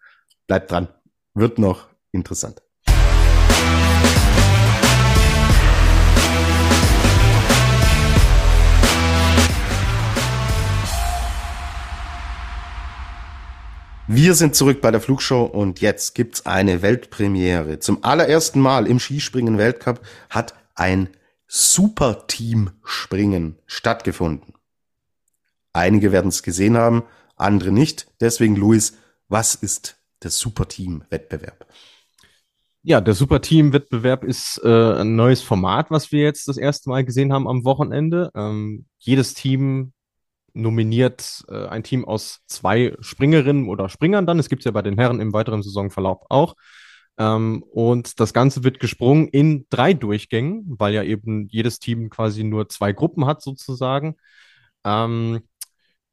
[0.47, 0.87] Bleibt dran.
[1.33, 2.61] Wird noch interessant.
[14.09, 17.79] Wir sind zurück bei der Flugshow und jetzt gibt's eine Weltpremiere.
[17.79, 19.99] Zum allerersten Mal im Skispringen Weltcup
[20.29, 21.09] hat ein
[21.47, 24.53] Superteam-Springen stattgefunden.
[25.77, 27.03] Einige werden es gesehen haben,
[27.35, 28.07] andere nicht.
[28.19, 28.97] Deswegen, Luis,
[29.29, 31.67] was ist der Superteam-Wettbewerb?
[32.81, 37.31] Ja, der Superteam-Wettbewerb ist äh, ein neues Format, was wir jetzt das erste Mal gesehen
[37.31, 38.31] haben am Wochenende.
[38.33, 39.93] Ähm, jedes Team
[40.53, 44.39] nominiert äh, ein Team aus zwei Springerinnen oder Springern dann.
[44.39, 46.55] Es gibt es ja bei den Herren im weiteren Saisonverlauf auch.
[47.19, 52.43] Ähm, und das Ganze wird gesprungen in drei Durchgängen, weil ja eben jedes Team quasi
[52.43, 54.15] nur zwei Gruppen hat sozusagen.
[54.83, 55.41] Ähm,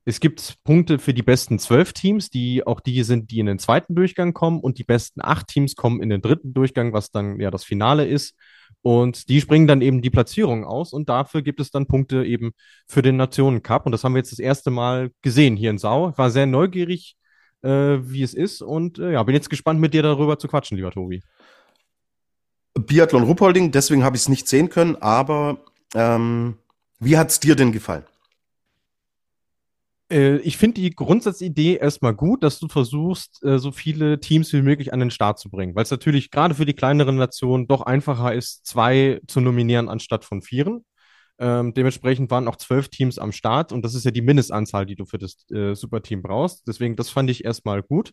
[0.05, 3.59] es gibt Punkte für die besten zwölf Teams, die auch die sind, die in den
[3.59, 7.41] zweiten Durchgang kommen und die besten acht Teams kommen in den dritten Durchgang, was dann
[7.41, 8.35] ja das Finale ist.
[8.83, 12.53] Und die springen dann eben die Platzierung aus und dafür gibt es dann Punkte eben
[12.87, 13.87] für den Nationencup.
[13.87, 16.11] Und das haben wir jetzt das erste Mal gesehen hier in Sau.
[16.11, 17.17] Ich war sehr neugierig,
[17.63, 17.69] äh,
[18.03, 20.91] wie es ist und äh, ja, bin jetzt gespannt, mit dir darüber zu quatschen, lieber
[20.91, 21.23] Tobi.
[22.75, 25.59] Biathlon Ruppolding, deswegen habe ich es nicht sehen können, aber
[25.95, 26.59] ähm,
[26.99, 28.05] wie hat es dir denn gefallen?
[30.15, 34.63] Äh, ich finde die Grundsatzidee erstmal gut, dass du versuchst, äh, so viele Teams wie
[34.63, 37.83] möglich an den Start zu bringen, weil es natürlich gerade für die kleineren Nationen doch
[37.83, 40.85] einfacher ist, zwei zu nominieren anstatt von vieren.
[41.39, 44.95] Ähm, dementsprechend waren auch zwölf Teams am Start und das ist ja die Mindestanzahl, die
[44.95, 46.69] du für das äh, Superteam brauchst.
[46.69, 48.13] Deswegen, das fand ich erstmal gut.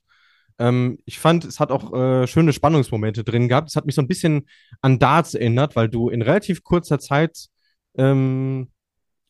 [0.59, 3.69] Ähm, ich fand, es hat auch äh, schöne Spannungsmomente drin gehabt.
[3.69, 4.47] Es hat mich so ein bisschen
[4.81, 7.47] an Darts erinnert, weil du in relativ kurzer Zeit
[7.95, 8.71] ähm,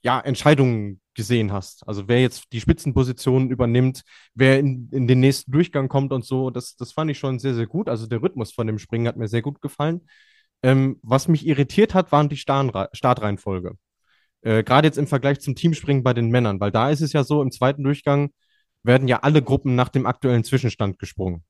[0.04, 1.88] ja, Entscheidungen gesehen hast.
[1.88, 4.04] Also wer jetzt die Spitzenpositionen übernimmt,
[4.34, 7.54] wer in, in den nächsten Durchgang kommt und so, das, das fand ich schon sehr,
[7.54, 7.90] sehr gut.
[7.90, 10.02] Also der Rhythmus von dem Springen hat mir sehr gut gefallen.
[10.64, 13.78] Ähm, was mich irritiert hat, waren die Startreihenfolge.
[14.42, 17.24] Äh, Gerade jetzt im Vergleich zum Teamspringen bei den Männern, weil da ist es ja
[17.24, 18.32] so, im zweiten Durchgang
[18.84, 21.44] werden ja alle Gruppen nach dem aktuellen Zwischenstand gesprungen.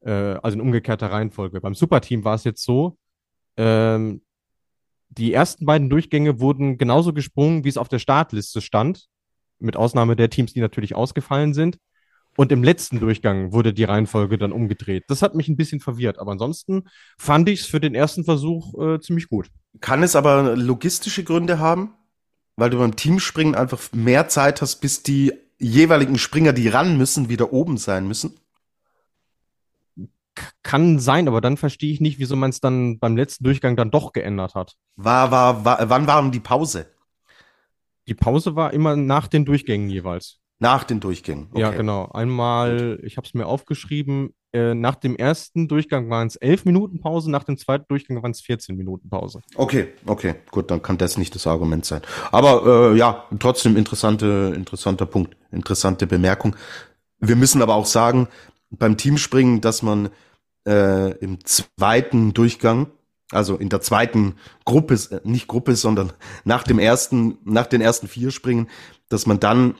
[0.00, 1.60] Äh, also in umgekehrter Reihenfolge.
[1.60, 2.98] Beim Superteam war es jetzt so,
[3.56, 4.22] ähm,
[5.08, 9.06] die ersten beiden Durchgänge wurden genauso gesprungen, wie es auf der Startliste stand,
[9.58, 11.78] mit Ausnahme der Teams, die natürlich ausgefallen sind.
[12.36, 15.04] Und im letzten Durchgang wurde die Reihenfolge dann umgedreht.
[15.08, 16.84] Das hat mich ein bisschen verwirrt, aber ansonsten
[17.16, 19.50] fand ich es für den ersten Versuch äh, ziemlich gut.
[19.80, 21.94] Kann es aber logistische Gründe haben?
[22.56, 27.30] Weil du beim Teamspringen einfach mehr Zeit hast, bis die jeweiligen Springer, die ran müssen,
[27.30, 28.38] wieder oben sein müssen?
[30.62, 33.90] Kann sein, aber dann verstehe ich nicht, wieso man es dann beim letzten Durchgang dann
[33.90, 34.74] doch geändert hat.
[34.96, 36.86] War, war, war, wann war denn die Pause?
[38.08, 40.38] Die Pause war immer nach den Durchgängen jeweils.
[40.58, 41.48] Nach den Durchgängen.
[41.50, 41.60] Okay.
[41.60, 42.06] Ja, genau.
[42.12, 46.98] Einmal, ich habe es mir aufgeschrieben, äh, nach dem ersten Durchgang waren es elf Minuten
[46.98, 49.42] Pause, nach dem zweiten Durchgang waren es 14 Minuten Pause.
[49.54, 52.00] Okay, okay, gut, dann kann das nicht das Argument sein.
[52.32, 56.56] Aber äh, ja, trotzdem interessante, interessanter Punkt, interessante Bemerkung.
[57.18, 58.28] Wir müssen aber auch sagen,
[58.70, 60.08] beim Teamspringen, dass man
[60.66, 62.88] äh, im zweiten Durchgang,
[63.30, 66.12] also in der zweiten Gruppe, äh, nicht Gruppe, sondern
[66.44, 68.68] nach dem ersten, nach den ersten vier Springen,
[69.08, 69.76] dass man dann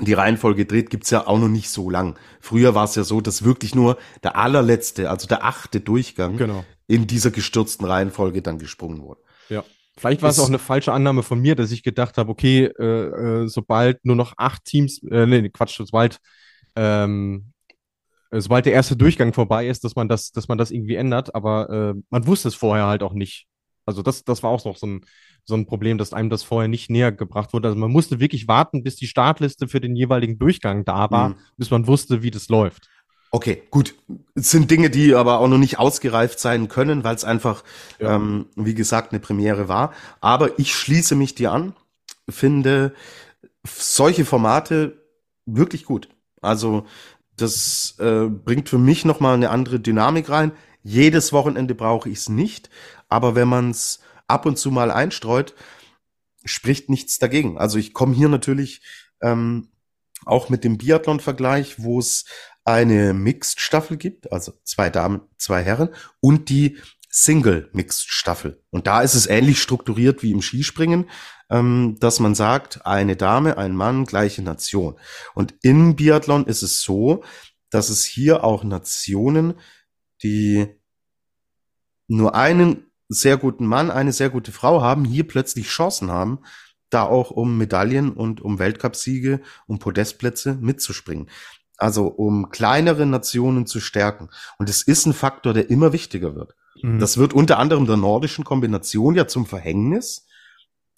[0.00, 2.18] die Reihenfolge dreht, gibt's ja auch noch nicht so lang.
[2.40, 6.64] Früher war es ja so, dass wirklich nur der allerletzte, also der achte Durchgang genau.
[6.88, 9.20] in dieser gestürzten Reihenfolge dann gesprungen wurde.
[9.48, 9.64] Ja.
[9.96, 13.44] Vielleicht war es auch eine falsche Annahme von mir, dass ich gedacht habe, okay, äh,
[13.44, 16.18] äh, sobald nur noch acht Teams, äh, nee, Quatsch, sobald,
[16.74, 17.52] ähm,
[18.40, 21.70] sobald der erste Durchgang vorbei ist, dass man das, dass man das irgendwie ändert, aber
[21.70, 23.46] äh, man wusste es vorher halt auch nicht.
[23.86, 25.04] Also das, das war auch noch so ein,
[25.44, 27.68] so ein Problem, dass einem das vorher nicht näher gebracht wurde.
[27.68, 31.36] Also man musste wirklich warten, bis die Startliste für den jeweiligen Durchgang da war, mhm.
[31.56, 32.88] bis man wusste, wie das läuft.
[33.30, 33.94] Okay, gut.
[34.34, 37.64] Es sind Dinge, die aber auch noch nicht ausgereift sein können, weil es einfach,
[37.98, 38.14] ja.
[38.14, 39.92] ähm, wie gesagt, eine Premiere war.
[40.20, 41.74] Aber ich schließe mich dir an,
[42.28, 42.94] finde
[43.66, 45.02] solche Formate
[45.46, 46.08] wirklich gut.
[46.40, 46.86] Also
[47.36, 50.52] das äh, bringt für mich nochmal eine andere Dynamik rein.
[50.82, 52.70] Jedes Wochenende brauche ich es nicht,
[53.08, 55.54] aber wenn man es ab und zu mal einstreut,
[56.44, 57.58] spricht nichts dagegen.
[57.58, 58.82] Also ich komme hier natürlich
[59.22, 59.68] ähm,
[60.24, 62.24] auch mit dem Biathlon-Vergleich, wo es
[62.64, 66.78] eine Mixed-Staffel gibt, also zwei Damen, zwei Herren und die
[67.10, 68.62] Single-Mixed-Staffel.
[68.70, 71.08] Und da ist es ähnlich strukturiert wie im Skispringen,
[71.50, 74.96] ähm, dass man sagt, eine Dame, ein Mann, gleiche Nation.
[75.34, 77.22] Und im Biathlon ist es so,
[77.70, 79.54] dass es hier auch Nationen,
[80.22, 80.68] die
[82.06, 86.40] nur einen sehr guten Mann, eine sehr gute Frau haben, hier plötzlich Chancen haben,
[86.90, 91.28] da auch um Medaillen und um Weltcupsiege, um Podestplätze mitzuspringen.
[91.76, 94.30] Also um kleinere Nationen zu stärken.
[94.58, 96.54] Und es ist ein Faktor, der immer wichtiger wird.
[96.80, 97.00] Mhm.
[97.00, 100.26] Das wird unter anderem der nordischen Kombination ja zum Verhängnis,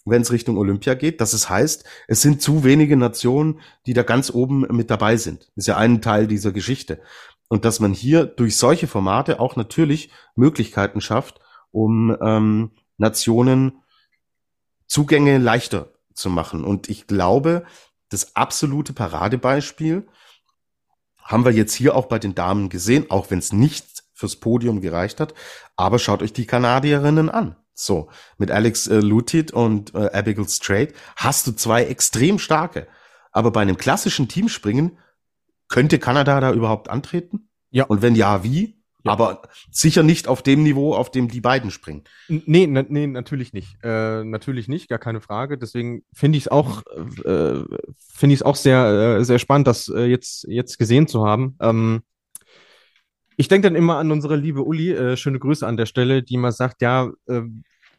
[0.09, 1.21] wenn es Richtung Olympia geht.
[1.21, 5.51] Das es heißt, es sind zu wenige Nationen, die da ganz oben mit dabei sind.
[5.55, 7.01] Ist ja ein Teil dieser Geschichte.
[7.49, 11.39] Und dass man hier durch solche Formate auch natürlich Möglichkeiten schafft,
[11.71, 13.83] um ähm, Nationen
[14.87, 16.63] Zugänge leichter zu machen.
[16.63, 17.65] Und ich glaube,
[18.09, 20.07] das absolute Paradebeispiel
[21.21, 24.81] haben wir jetzt hier auch bei den Damen gesehen, auch wenn es nicht fürs Podium
[24.81, 25.33] gereicht hat.
[25.75, 27.55] Aber schaut euch die Kanadierinnen an.
[27.79, 28.09] So,
[28.39, 32.87] mit Alex äh, Lutit und äh, Abigail Strait hast du zwei extrem starke.
[33.31, 34.97] Aber bei einem klassischen Teamspringen
[35.67, 37.49] könnte Kanada da überhaupt antreten?
[37.69, 37.85] Ja.
[37.85, 38.81] Und wenn ja, wie?
[39.03, 39.11] Ja.
[39.11, 42.03] Aber sicher nicht auf dem Niveau, auf dem die beiden springen.
[42.27, 43.77] Nee, na, nee natürlich nicht.
[43.83, 45.59] Äh, natürlich nicht, gar keine Frage.
[45.59, 46.81] Deswegen finde ich es auch,
[47.25, 47.63] äh,
[48.09, 51.57] finde ich es auch sehr, äh, sehr spannend, das äh, jetzt, jetzt gesehen zu haben.
[51.61, 52.01] Ähm,
[53.37, 56.37] ich denke dann immer an unsere liebe Uli, äh, schöne Grüße an der Stelle, die
[56.37, 57.41] mal sagt, ja, äh,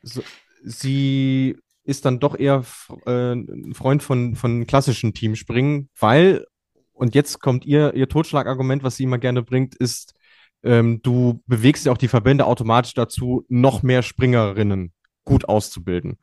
[0.02, 0.22] so,
[0.64, 2.64] sie ist dann doch eher
[3.06, 6.44] äh, ein Freund von, von klassischen Teamspringen, weil,
[6.92, 10.14] und jetzt kommt ihr, ihr Totschlagargument, was sie immer gerne bringt, ist,
[10.64, 14.92] ähm, du bewegst ja auch die Verbände automatisch dazu, noch mehr Springerinnen
[15.24, 16.18] gut auszubilden.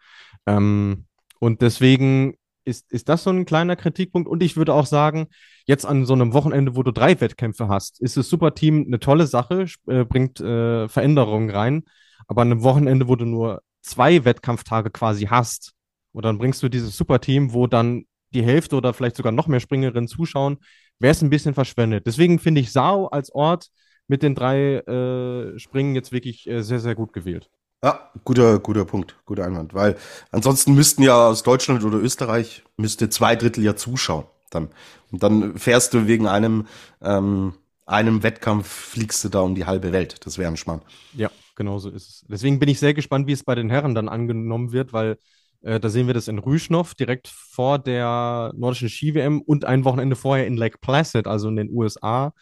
[0.45, 1.05] Ähm,
[1.39, 2.36] und deswegen
[2.66, 4.28] ist, ist das so ein kleiner Kritikpunkt.
[4.28, 5.28] Und ich würde auch sagen,
[5.66, 9.28] jetzt an so einem Wochenende, wo du drei Wettkämpfe hast, ist das Superteam eine tolle
[9.28, 11.84] Sache, äh, bringt äh, Veränderungen rein.
[12.28, 15.74] Aber an einem Wochenende, wo du nur zwei Wettkampftage quasi hast,
[16.11, 19.59] und dann bringst du dieses Superteam, wo dann die Hälfte oder vielleicht sogar noch mehr
[19.59, 20.57] Springerinnen zuschauen,
[20.97, 22.07] wäre es ein bisschen verschwendet.
[22.07, 23.68] Deswegen finde ich Sau als Ort
[24.07, 27.49] mit den drei äh, Springen jetzt wirklich äh, sehr, sehr gut gewählt.
[27.86, 29.95] Ja, guter, guter Punkt, guter Einwand, weil
[30.31, 34.25] ansonsten müssten ja aus Deutschland oder Österreich müsste zwei Drittel ja zuschauen.
[34.49, 34.69] Dann.
[35.11, 36.65] Und dann fährst du wegen einem,
[37.03, 37.53] ähm,
[37.86, 40.25] einem Wettkampf, fliegst du da um die halbe Welt.
[40.25, 40.81] Das wäre ein Schmarrn.
[41.13, 42.25] Ja, genau so ist es.
[42.27, 45.19] Deswegen bin ich sehr gespannt, wie es bei den Herren dann angenommen wird, weil
[45.61, 50.15] äh, da sehen wir das in Rüschnow direkt vor der nordischen Ski-WM und ein Wochenende
[50.15, 52.33] vorher in Lake Placid, also in den USA.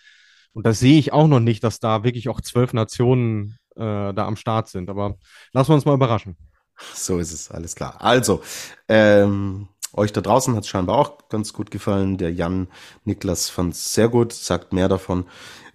[0.54, 4.36] Und da sehe ich auch noch nicht, dass da wirklich auch zwölf Nationen da am
[4.36, 4.90] Start sind.
[4.90, 5.16] Aber
[5.52, 6.38] lassen wir uns mal überraschen.
[6.94, 7.98] So ist es, alles klar.
[8.00, 8.42] Also,
[8.88, 12.18] ähm, euch da draußen hat es scheinbar auch ganz gut gefallen.
[12.18, 12.68] Der Jan
[13.06, 15.26] Niklas fand es sehr gut, sagt mehr davon.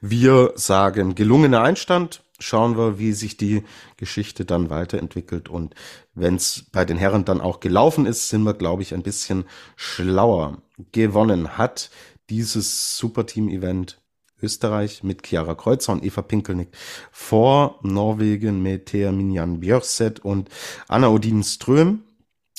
[0.01, 2.25] Wir sagen gelungener Einstand.
[2.41, 3.65] Schauen wir, wie sich die
[3.97, 5.49] Geschichte dann weiterentwickelt.
[5.49, 5.75] Und
[6.15, 9.45] wenn es bei den Herren dann auch gelaufen ist, sind wir, glaube ich, ein bisschen
[9.77, 10.59] schlauer.
[10.93, 11.91] Gewonnen hat
[12.31, 14.01] dieses Superteam-Event
[14.43, 16.69] Österreich mit Chiara Kreuzer und Eva Pinkelnick
[17.11, 20.49] vor Norwegen mit Thea Minjan Björset und
[20.89, 22.05] Anna Odin Ström.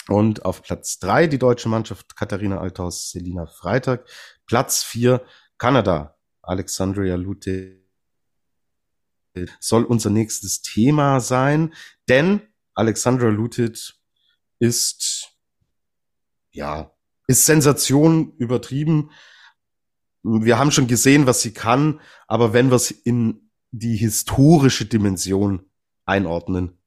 [0.08, 4.08] Und auf Platz drei die deutsche Mannschaft Katharina Althaus, Selina Freitag.
[4.48, 5.24] Platz vier
[5.58, 7.80] Kanada, Alexandria Lute
[9.60, 11.74] soll unser nächstes Thema sein,
[12.08, 12.42] denn
[12.74, 14.00] Alexandra Lutit
[14.60, 15.32] ist,
[16.52, 16.92] ja,
[17.28, 19.12] ist Sensation übertrieben.
[20.24, 25.62] Wir haben schon gesehen, was sie kann, aber wenn wir es in die historische Dimension
[26.06, 26.78] einordnen,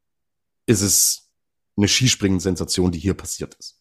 [0.66, 1.30] ist es
[1.76, 3.80] eine Skispringen-Sensation, die hier passiert ist.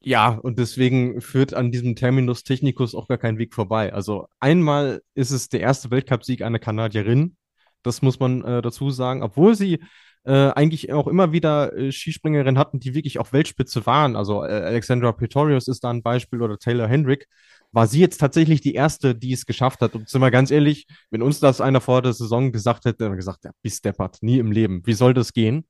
[0.00, 3.92] Ja, und deswegen führt an diesem Terminus technicus auch gar kein Weg vorbei.
[3.92, 7.36] Also einmal ist es der erste Weltcupsieg einer Kanadierin.
[7.82, 9.80] Das muss man äh, dazu sagen, obwohl sie
[10.24, 14.16] äh, eigentlich auch immer wieder äh, Skispringerinnen hatten, die wirklich auf Weltspitze waren.
[14.16, 17.26] Also äh, Alexandra Pretorius ist da ein Beispiel oder Taylor Hendrick.
[17.74, 19.96] War sie jetzt tatsächlich die erste, die es geschafft hat?
[19.96, 23.16] Und sind wir ganz ehrlich, wenn uns das einer vor der Saison gesagt hätte, dann
[23.16, 24.82] gesagt, ja, bis deppert, nie im Leben.
[24.84, 25.66] Wie soll das gehen?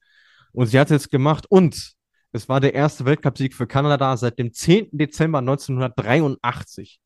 [0.52, 1.94] Und sie hat es gemacht und
[2.32, 4.88] es war der erste Weltcupsieg für Kanada seit dem 10.
[4.92, 7.00] Dezember 1983.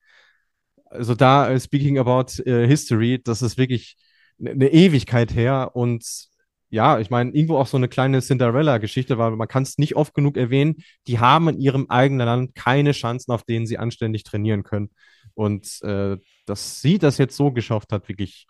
[0.86, 3.96] Also da, uh, speaking about uh, history, das ist wirklich
[4.40, 6.04] eine ne Ewigkeit her und
[6.70, 10.14] ja, ich meine, irgendwo auch so eine kleine Cinderella-Geschichte, weil man kann es nicht oft
[10.14, 14.62] genug erwähnen, die haben in ihrem eigenen Land keine Chancen, auf denen sie anständig trainieren
[14.62, 14.90] können.
[15.34, 16.16] Und äh,
[16.46, 18.46] dass sie das jetzt so geschafft hat, wirklich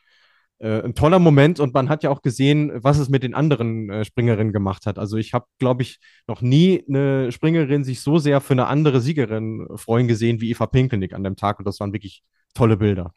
[0.58, 1.60] äh, ein toller Moment.
[1.60, 4.98] Und man hat ja auch gesehen, was es mit den anderen äh, Springerinnen gemacht hat.
[4.98, 9.00] Also ich habe, glaube ich, noch nie eine Springerin sich so sehr für eine andere
[9.00, 11.58] Siegerin freuen gesehen wie Eva Pinkelnick an dem Tag.
[11.58, 12.22] Und das waren wirklich
[12.54, 13.12] tolle Bilder.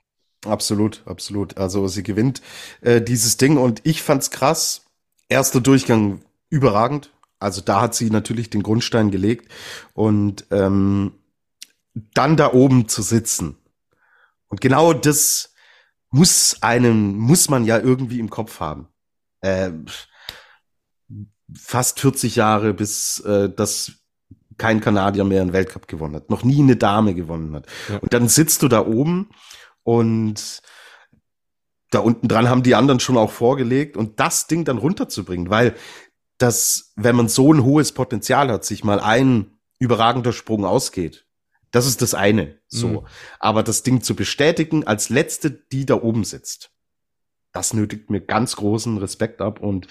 [0.45, 1.57] Absolut, absolut.
[1.57, 2.41] Also sie gewinnt
[2.81, 4.85] äh, dieses Ding und ich fand's krass.
[5.31, 7.11] Erster Durchgang überragend.
[7.39, 9.51] Also da hat sie natürlich den Grundstein gelegt
[9.93, 11.13] und ähm,
[12.13, 13.57] dann da oben zu sitzen.
[14.49, 15.53] Und genau das
[16.09, 18.89] muss einem, muss man ja irgendwie im Kopf haben.
[19.39, 19.71] Äh,
[21.55, 23.93] fast 40 Jahre, bis äh, das
[24.57, 27.67] kein Kanadier mehr einen Weltcup gewonnen hat, noch nie eine Dame gewonnen hat.
[27.89, 27.97] Ja.
[27.99, 29.29] Und dann sitzt du da oben
[29.83, 30.61] und
[31.91, 35.75] da unten dran haben die anderen schon auch vorgelegt und das Ding dann runterzubringen, weil
[36.39, 41.27] das, wenn man so ein hohes Potenzial hat, sich mal ein überragender Sprung ausgeht,
[41.69, 42.87] das ist das eine, so.
[42.87, 43.07] Mhm.
[43.39, 46.71] Aber das Ding zu bestätigen als letzte, die da oben sitzt,
[47.51, 49.87] das nötigt mir ganz großen Respekt ab und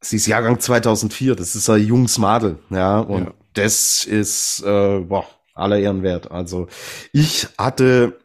[0.00, 3.34] sie ist Jahrgang 2004, das ist ein junges Madel, ja, und ja.
[3.52, 6.30] das ist, äh, boah, aller Ehren wert.
[6.30, 6.68] Also
[7.12, 8.18] ich hatte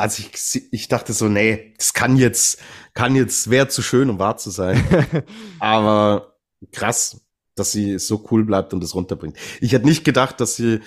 [0.00, 2.58] also ich, ich dachte so, nee, das kann jetzt,
[2.94, 4.82] kann jetzt, wäre zu schön, um wahr zu sein.
[5.60, 6.36] Aber
[6.72, 7.20] krass,
[7.54, 9.36] dass sie so cool bleibt und es runterbringt.
[9.60, 10.80] Ich hätte nicht gedacht, dass sie,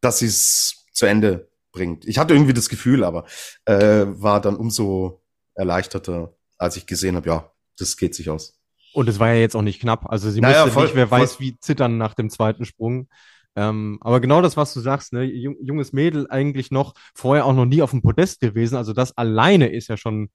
[0.00, 2.04] dass sie es zu Ende bringt.
[2.04, 3.24] Ich hatte irgendwie das Gefühl, aber
[3.64, 5.22] äh, war dann umso
[5.54, 8.60] erleichterter, als ich gesehen habe, ja, das geht sich aus.
[8.92, 10.06] Und es war ja jetzt auch nicht knapp.
[10.08, 11.46] Also sie naja, musste voll, nicht, wer weiß, voll.
[11.46, 13.08] wie zittern nach dem zweiten Sprung.
[13.56, 17.66] Ähm, aber genau das, was du sagst, ne, junges Mädel eigentlich noch vorher auch noch
[17.66, 18.76] nie auf dem Podest gewesen.
[18.76, 20.30] Also das alleine ist ja schon,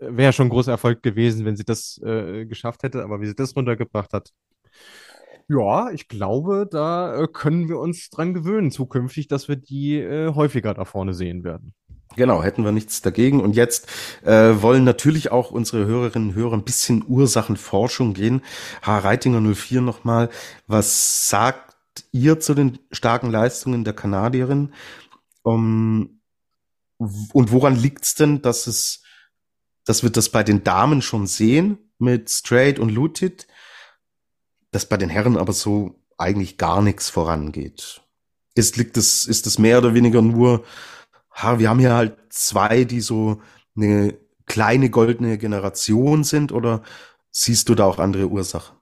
[0.00, 3.04] wäre schon ein großer Erfolg gewesen, wenn sie das äh, geschafft hätte.
[3.04, 4.30] Aber wie sie das runtergebracht hat,
[5.48, 10.34] ja, ich glaube, da äh, können wir uns dran gewöhnen zukünftig, dass wir die äh,
[10.34, 11.74] häufiger da vorne sehen werden.
[12.16, 13.40] Genau, hätten wir nichts dagegen.
[13.40, 13.88] Und jetzt
[14.24, 18.42] äh, wollen natürlich auch unsere Hörerinnen und Hörer ein bisschen Ursachenforschung gehen.
[18.82, 18.98] H.
[18.98, 20.30] Reitinger 04 nochmal.
[20.66, 21.73] Was sagt
[22.12, 24.72] ihr zu den starken Leistungen der Kanadierin?
[25.42, 26.20] Um,
[26.98, 29.02] und woran liegt es denn, dass es,
[29.84, 33.46] dass wir das bei den Damen schon sehen mit Straight und Lutit,
[34.70, 38.02] dass bei den Herren aber so eigentlich gar nichts vorangeht?
[38.54, 40.64] Ist, liegt es, ist es mehr oder weniger nur,
[41.30, 43.42] ha, wir haben hier halt zwei, die so
[43.76, 44.16] eine
[44.46, 46.82] kleine goldene Generation sind oder
[47.30, 48.76] siehst du da auch andere Ursachen?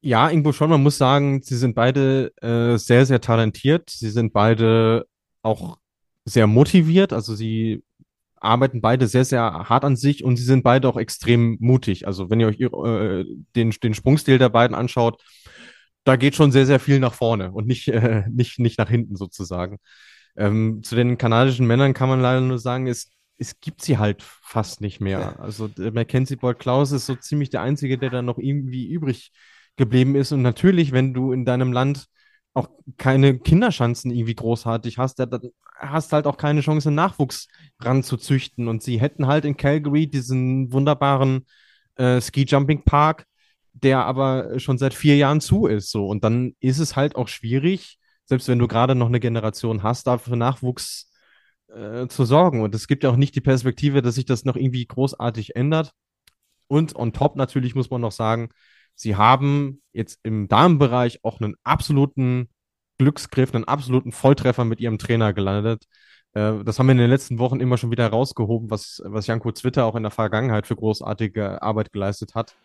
[0.00, 0.70] Ja, irgendwo schon.
[0.70, 3.90] Man muss sagen, sie sind beide äh, sehr, sehr talentiert.
[3.90, 5.06] Sie sind beide
[5.42, 5.78] auch
[6.24, 7.12] sehr motiviert.
[7.12, 7.82] Also sie
[8.36, 12.06] arbeiten beide sehr, sehr hart an sich und sie sind beide auch extrem mutig.
[12.06, 13.24] Also wenn ihr euch äh,
[13.56, 15.20] den, den Sprungstil der beiden anschaut,
[16.04, 19.16] da geht schon sehr, sehr viel nach vorne und nicht, äh, nicht, nicht nach hinten
[19.16, 19.78] sozusagen.
[20.36, 24.22] Ähm, zu den kanadischen Männern kann man leider nur sagen, es, es gibt sie halt
[24.22, 25.40] fast nicht mehr.
[25.40, 29.57] Also Mackenzie Boyd Klaus ist so ziemlich der Einzige, der da noch irgendwie übrig ist
[29.78, 30.32] geblieben ist.
[30.32, 32.06] Und natürlich, wenn du in deinem Land
[32.52, 32.68] auch
[32.98, 35.40] keine Kinderschanzen irgendwie großartig hast, dann
[35.76, 37.48] hast halt auch keine Chance, Nachwuchs
[37.80, 38.68] ranzuzüchten.
[38.68, 41.46] Und sie hätten halt in Calgary diesen wunderbaren
[41.94, 43.26] äh, Ski-Jumping-Park,
[43.72, 45.90] der aber schon seit vier Jahren zu ist.
[45.90, 46.06] So.
[46.06, 50.06] Und dann ist es halt auch schwierig, selbst wenn du gerade noch eine Generation hast,
[50.06, 51.10] dafür Nachwuchs
[51.68, 52.62] äh, zu sorgen.
[52.62, 55.92] Und es gibt ja auch nicht die Perspektive, dass sich das noch irgendwie großartig ändert.
[56.66, 58.50] Und on top natürlich muss man noch sagen,
[58.98, 62.48] Sie haben jetzt im Damenbereich auch einen absoluten
[62.98, 65.84] Glücksgriff, einen absoluten Volltreffer mit ihrem Trainer gelandet.
[66.32, 69.52] Äh, das haben wir in den letzten Wochen immer schon wieder herausgehoben, was, was Janko
[69.52, 72.56] Zwitter auch in der Vergangenheit für großartige Arbeit geleistet hat.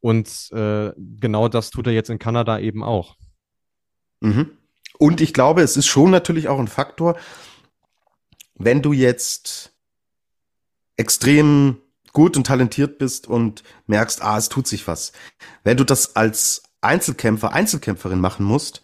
[0.00, 3.16] Und äh, genau das tut er jetzt in Kanada eben auch.
[4.18, 4.50] Mhm.
[4.98, 7.16] Und ich glaube, es ist schon natürlich auch ein Faktor,
[8.56, 9.72] wenn du jetzt
[10.96, 11.78] extrem
[12.12, 15.12] gut und talentiert bist und merkst, ah, es tut sich was.
[15.64, 18.82] Wenn du das als Einzelkämpfer, Einzelkämpferin machen musst,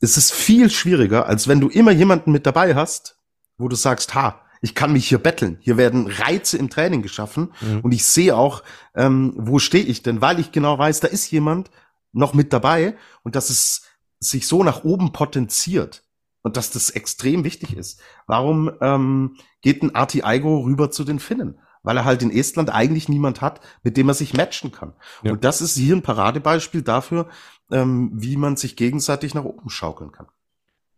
[0.00, 3.18] ist es viel schwieriger, als wenn du immer jemanden mit dabei hast,
[3.58, 5.58] wo du sagst, ha, ich kann mich hier betteln.
[5.60, 7.80] Hier werden Reize im Training geschaffen mhm.
[7.80, 8.62] und ich sehe auch,
[8.94, 11.70] ähm, wo stehe ich denn, weil ich genau weiß, da ist jemand
[12.12, 13.82] noch mit dabei und dass es
[14.18, 16.02] sich so nach oben potenziert
[16.42, 18.00] und dass das extrem wichtig ist.
[18.26, 21.58] Warum ähm, geht ein Arti Aigo rüber zu den Finnen?
[21.86, 24.92] Weil er halt in Estland eigentlich niemand hat, mit dem er sich matchen kann.
[25.22, 25.32] Ja.
[25.32, 27.28] Und das ist hier ein Paradebeispiel dafür,
[27.70, 30.26] ähm, wie man sich gegenseitig nach oben schaukeln kann.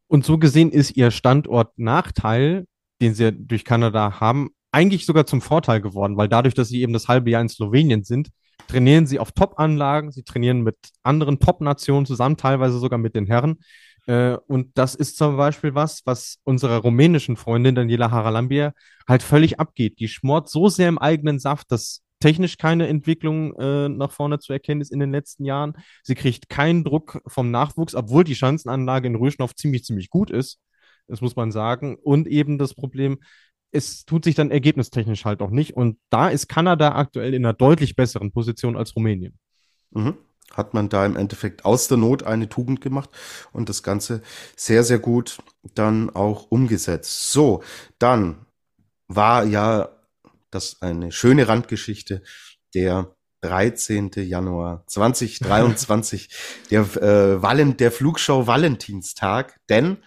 [0.07, 2.65] Und so gesehen ist ihr Standort-Nachteil,
[3.03, 6.95] den sie durch Kanada haben, eigentlich sogar zum Vorteil geworden, weil dadurch, dass sie eben
[6.95, 8.31] das halbe Jahr in Slowenien sind,
[8.67, 13.59] trainieren sie auf Top-Anlagen, sie trainieren mit anderen Top-Nationen zusammen, teilweise sogar mit den Herren.
[14.09, 18.73] Äh, und das ist zum Beispiel was, was unserer rumänischen Freundin Daniela Haralambia
[19.07, 20.01] halt völlig abgeht.
[20.01, 24.53] Die schmort so sehr im eigenen Saft, dass technisch keine Entwicklung äh, nach vorne zu
[24.53, 25.75] erkennen ist in den letzten Jahren.
[26.03, 30.59] Sie kriegt keinen Druck vom Nachwuchs, obwohl die Schanzenanlage in Röschnow ziemlich, ziemlich gut ist.
[31.07, 31.97] Das muss man sagen.
[31.97, 33.19] Und eben das Problem,
[33.73, 35.77] es tut sich dann ergebnistechnisch halt auch nicht.
[35.77, 39.39] Und da ist Kanada aktuell in einer deutlich besseren Position als Rumänien.
[39.91, 40.17] Mhm.
[40.53, 43.11] Hat man da im Endeffekt aus der Not eine Tugend gemacht
[43.53, 44.23] und das Ganze
[44.57, 45.39] sehr, sehr gut
[45.75, 47.33] dann auch umgesetzt.
[47.33, 47.63] So,
[47.99, 48.47] dann
[49.07, 49.91] war ja
[50.51, 52.23] das eine schöne Randgeschichte
[52.75, 54.11] der 13.
[54.17, 56.29] Januar 2023,
[56.71, 59.99] der äh, Wallen, der Flugschau Valentinstag, denn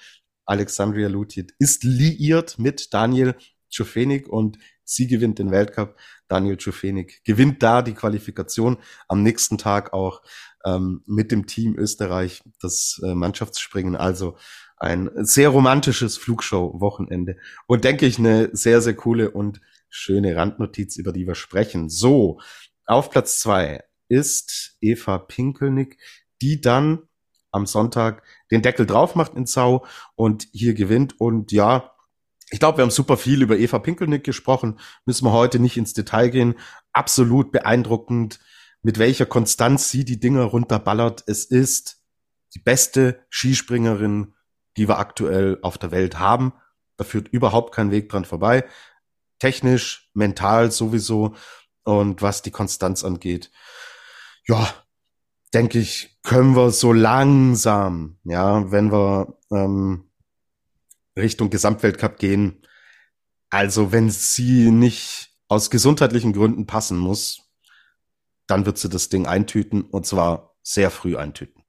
[0.46, 3.36] Alexandria Lutjet ist liiert mit Daniel
[3.70, 4.58] Czufenik und
[4.94, 5.96] sie gewinnt den Weltcup.
[6.28, 8.78] Daniel Czufenik gewinnt da die Qualifikation
[9.08, 10.22] am nächsten Tag auch
[10.66, 13.96] ähm, mit dem Team Österreich das äh, Mannschaftsspringen.
[13.96, 14.38] Also
[14.78, 17.38] ein sehr romantisches Flugshow-Wochenende
[17.68, 21.90] und denke ich eine sehr, sehr coole und schöne Randnotiz, über die wir sprechen.
[21.90, 22.40] So,
[22.86, 25.98] auf Platz zwei ist Eva Pinkelnick,
[26.42, 27.04] die dann
[27.52, 29.86] am Sonntag den Deckel drauf macht in Sau
[30.16, 31.20] und hier gewinnt.
[31.20, 31.92] Und ja,
[32.52, 34.80] ich glaube, wir haben super viel über Eva Pinkelnick gesprochen.
[35.06, 36.56] Müssen wir heute nicht ins Detail gehen.
[36.94, 38.40] Absolut beeindruckend,
[38.84, 41.24] mit welcher Konstanz sie die Dinger runterballert.
[41.28, 42.02] Es ist
[42.54, 44.34] die beste Skispringerin,
[44.78, 46.54] die wir aktuell auf der Welt haben.
[46.98, 48.66] Da führt überhaupt kein Weg dran vorbei
[49.42, 51.36] technisch, mental sowieso.
[51.84, 53.52] Und was die Konstanz angeht,
[54.48, 54.72] ja,
[55.52, 60.11] denke ich, können wir so langsam, ja, wenn wir ähm,
[61.18, 62.62] Richtung Gesamtweltcup gehen,
[63.50, 67.50] also wenn sie nicht aus gesundheitlichen Gründen passen muss,
[68.48, 71.62] dann wird sie das Ding eintüten und zwar sehr früh eintüten.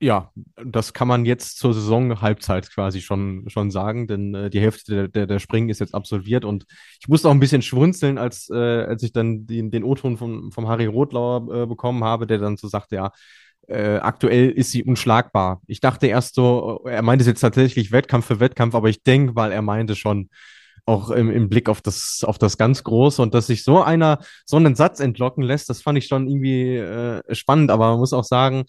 [0.00, 4.92] Ja, das kann man jetzt zur Saison-Halbzeit quasi schon, schon sagen, denn äh, die Hälfte
[4.92, 6.64] der, der, der Springen ist jetzt absolviert und
[7.00, 10.50] ich musste auch ein bisschen schwunzeln, als, äh, als ich dann den, den O-Ton vom,
[10.50, 13.12] vom Harry Rotlauer äh, bekommen habe, der dann so sagte, ja,
[13.68, 15.62] äh, aktuell ist sie unschlagbar.
[15.66, 19.52] Ich dachte erst so, er meinte jetzt tatsächlich Wettkampf für Wettkampf, aber ich denke, weil
[19.52, 20.30] er meinte schon
[20.84, 24.18] auch im, im Blick auf das, auf das ganz Große und dass sich so einer
[24.44, 28.12] so einen Satz entlocken lässt, das fand ich schon irgendwie äh, spannend, aber man muss
[28.12, 28.64] auch sagen,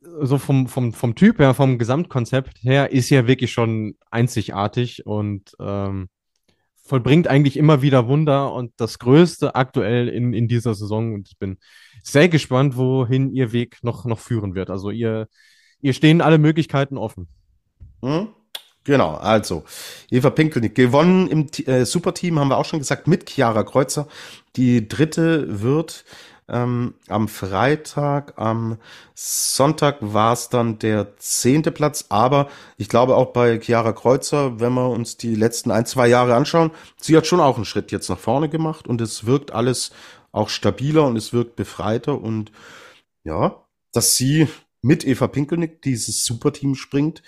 [0.00, 5.54] so vom, vom, vom Typ her, vom Gesamtkonzept her, ist ja wirklich schon einzigartig und
[5.60, 6.08] ähm,
[6.88, 11.14] vollbringt eigentlich immer wieder Wunder und das Größte aktuell in, in dieser Saison.
[11.14, 11.58] Und ich bin
[12.02, 14.70] sehr gespannt, wohin ihr Weg noch, noch führen wird.
[14.70, 15.28] Also ihr,
[15.80, 17.28] ihr stehen alle Möglichkeiten offen.
[18.02, 18.28] Hm?
[18.84, 19.64] Genau, also
[20.10, 24.08] Eva Pinkelnick gewonnen im äh, Superteam, haben wir auch schon gesagt, mit Chiara Kreuzer.
[24.56, 26.06] Die dritte wird
[26.48, 28.34] ähm, am Freitag.
[28.36, 28.78] Am
[29.14, 34.72] Sonntag war es dann der zehnte Platz, aber ich glaube auch bei Chiara Kreuzer, wenn
[34.72, 36.70] wir uns die letzten ein, zwei Jahre anschauen,
[37.00, 39.92] sie hat schon auch einen Schritt jetzt nach vorne gemacht und es wirkt alles
[40.32, 42.52] auch stabiler und es wirkt befreiter und
[43.24, 44.48] ja, dass sie
[44.80, 47.22] mit Eva Pinkelnick dieses Superteam springt,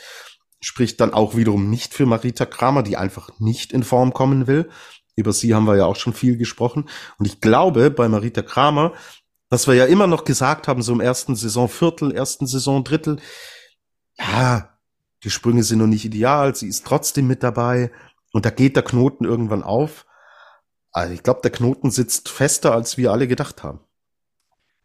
[0.60, 4.68] spricht dann auch wiederum nicht für Marita Kramer, die einfach nicht in Form kommen will,
[5.16, 6.88] über sie haben wir ja auch schon viel gesprochen.
[7.18, 8.92] Und ich glaube, bei Marita Kramer,
[9.48, 13.18] was wir ja immer noch gesagt haben, so im ersten Saisonviertel, ersten Saisondrittel,
[14.18, 14.70] ja,
[15.24, 17.90] die Sprünge sind noch nicht ideal, sie ist trotzdem mit dabei
[18.32, 20.06] und da geht der Knoten irgendwann auf.
[20.92, 23.80] Also ich glaube, der Knoten sitzt fester, als wir alle gedacht haben.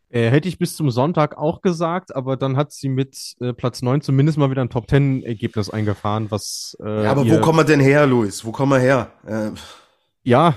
[0.09, 3.81] Äh, hätte ich bis zum Sonntag auch gesagt, aber dann hat sie mit äh, Platz
[3.81, 6.77] 9 zumindest mal wieder ein Top 10 Ergebnis eingefahren, was.
[6.81, 8.45] Äh, ja, aber wo kommen wir denn her, Luis?
[8.45, 9.11] Wo kommen wir her?
[9.25, 9.51] Äh,
[10.25, 10.55] ja,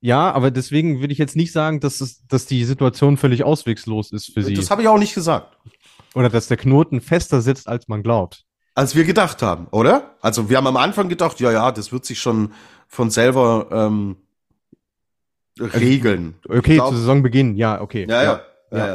[0.00, 4.12] ja, aber deswegen würde ich jetzt nicht sagen, dass, es, dass die Situation völlig auswegslos
[4.12, 4.52] ist für sie.
[4.52, 5.56] Das habe ich auch nicht gesagt.
[6.14, 8.44] Oder dass der Knoten fester sitzt, als man glaubt.
[8.74, 10.16] Als wir gedacht haben, oder?
[10.20, 12.52] Also wir haben am Anfang gedacht, ja, ja, das wird sich schon
[12.86, 14.16] von selber ähm,
[15.58, 16.34] regeln.
[16.46, 18.06] Also, okay, glaub, zu Saisonbeginn, ja, okay.
[18.06, 18.78] Ja, ja, ja.
[18.78, 18.86] Ja,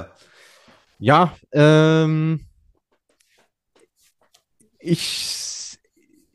[1.00, 1.34] ja.
[1.54, 2.46] ja ähm,
[4.80, 5.49] ich,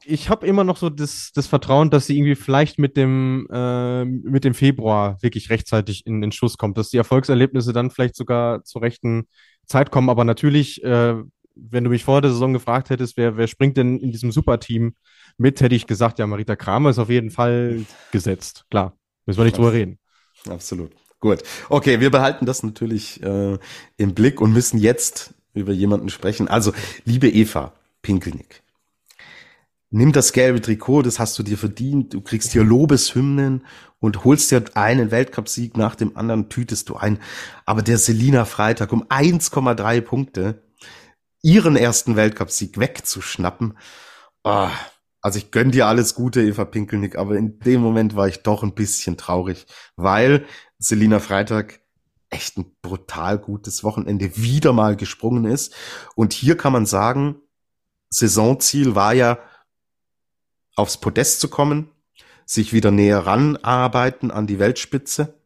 [0.07, 4.05] ich habe immer noch so das, das Vertrauen, dass sie irgendwie vielleicht mit dem, äh,
[4.05, 8.65] mit dem Februar wirklich rechtzeitig in den Schuss kommt, dass die Erfolgserlebnisse dann vielleicht sogar
[8.65, 9.29] zur rechten
[9.67, 10.11] Zeit kommen.
[10.11, 11.15] Aber natürlich, äh,
[11.55, 14.95] wenn du mich vor der Saison gefragt hättest, wer, wer springt denn in diesem Superteam
[15.39, 18.65] mit, hätte ich gesagt, ja, Marita Kramer ist auf jeden Fall gesetzt.
[18.71, 18.97] Klar,
[19.27, 19.99] müssen wir nicht drüber reden.
[20.49, 20.93] Absolut.
[21.21, 21.43] Gut.
[21.71, 23.57] Okay, wir behalten das natürlich äh,
[23.97, 26.49] im Blick und müssen jetzt über jemanden sprechen.
[26.49, 26.73] Also,
[27.05, 28.63] liebe Eva Pinkelnick,
[29.95, 32.15] nimm das gelbe Trikot, das hast du dir verdient.
[32.15, 33.65] Du kriegst hier Lobeshymnen
[34.01, 37.21] und holst dir einen Weltcupsieg nach dem anderen, tütest du ein.
[37.65, 40.65] Aber der Selina Freitag um 1,3 Punkte
[41.43, 43.79] ihren ersten Weltcupsieg wegzuschnappen,
[44.43, 44.69] oh,
[45.21, 48.63] also ich gönn dir alles Gute, Eva Pinkelnick, aber in dem Moment war ich doch
[48.63, 49.67] ein bisschen traurig,
[49.97, 50.45] weil
[50.79, 51.81] Selina Freitag
[52.31, 55.73] echt ein brutal gutes Wochenende wieder mal gesprungen ist.
[56.17, 57.37] Und hier kann man sagen,
[58.11, 59.39] Saisonziel war ja,
[60.77, 61.91] aufs Podest zu kommen,
[62.47, 65.41] sich wieder näher ranarbeiten an die Weltspitze.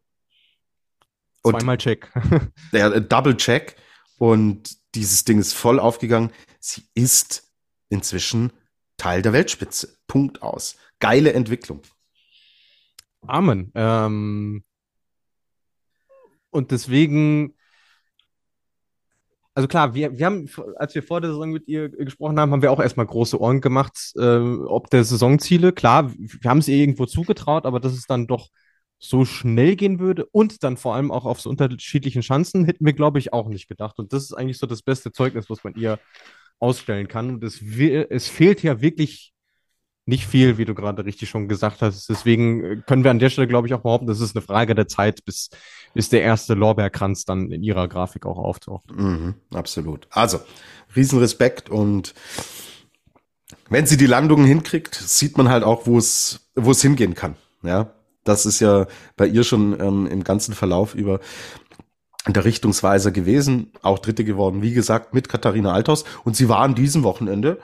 [1.41, 2.11] Und Zweimal Check.
[2.73, 3.75] der äh, Double Check.
[4.17, 6.31] Und dieses Ding ist voll aufgegangen.
[6.59, 7.51] Sie ist
[7.89, 8.51] inzwischen
[8.97, 9.97] Teil der Weltspitze.
[10.07, 10.75] Punkt aus.
[10.99, 11.81] Geile Entwicklung.
[13.21, 13.71] Amen.
[13.75, 14.63] Ähm,
[16.49, 17.55] und deswegen,
[19.59, 22.61] also klar, wir, wir haben, als wir vor der Saison mit ihr gesprochen haben, haben
[22.61, 25.73] wir auch erstmal große Ohren gemacht, äh, ob der Saisonziele.
[25.73, 28.47] Klar, wir haben es ihr irgendwo zugetraut, aber dass es dann doch
[28.99, 32.93] so schnell gehen würde und dann vor allem auch auf so unterschiedlichen Chancen, hätten wir,
[32.93, 33.99] glaube ich, auch nicht gedacht.
[33.99, 35.99] Und das ist eigentlich so das beste Zeugnis, was man ihr
[36.59, 37.29] ausstellen kann.
[37.29, 39.33] Und es, es fehlt ja wirklich
[40.05, 42.09] nicht viel, wie du gerade richtig schon gesagt hast.
[42.09, 44.75] Deswegen äh, können wir an der Stelle, glaube ich, auch behaupten, das ist eine Frage
[44.75, 45.49] der Zeit, bis,
[45.93, 48.91] bis der erste Lorbeerkranz dann in ihrer Grafik auch auftaucht.
[48.91, 50.07] Mhm, absolut.
[50.11, 50.39] Also,
[50.95, 52.13] Riesenrespekt und
[53.69, 57.35] wenn sie die Landungen hinkriegt, sieht man halt auch, wo es, wo es hingehen kann.
[57.61, 57.93] Ja,
[58.23, 61.19] das ist ja bei ihr schon ähm, im ganzen Verlauf über
[62.27, 66.03] der Richtungsweiser gewesen, auch Dritte geworden, wie gesagt, mit Katharina Althaus.
[66.23, 67.59] Und sie war an diesem Wochenende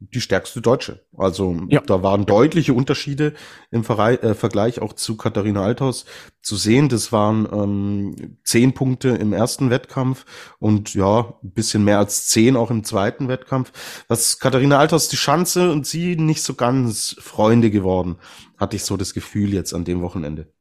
[0.00, 1.04] die stärkste Deutsche.
[1.16, 1.80] Also ja.
[1.80, 3.34] da waren deutliche Unterschiede
[3.70, 6.04] im Ver äh, Vergleich auch zu Katharina Althaus
[6.40, 6.88] zu sehen.
[6.88, 10.24] Das waren ähm, zehn Punkte im ersten Wettkampf
[10.58, 13.72] und ja, ein bisschen mehr als zehn auch im zweiten Wettkampf.
[14.06, 18.16] Was Katharina Althaus die Chance und sie nicht so ganz Freunde geworden,
[18.56, 20.52] hatte ich so das Gefühl jetzt an dem Wochenende.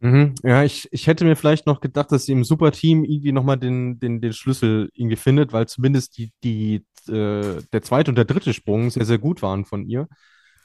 [0.00, 0.34] Mhm.
[0.42, 3.98] Ja, ich, ich hätte mir vielleicht noch gedacht, dass sie im Superteam irgendwie nochmal den,
[3.98, 8.52] den, den Schlüssel irgendwie findet, weil zumindest die, die, äh, der zweite und der dritte
[8.54, 10.08] Sprung sehr, sehr gut waren von ihr.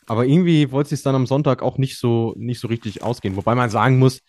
[0.07, 3.35] Aber irgendwie wollte sie es dann am Sonntag auch nicht so, nicht so richtig ausgehen.
[3.35, 4.21] Wobei man sagen muss,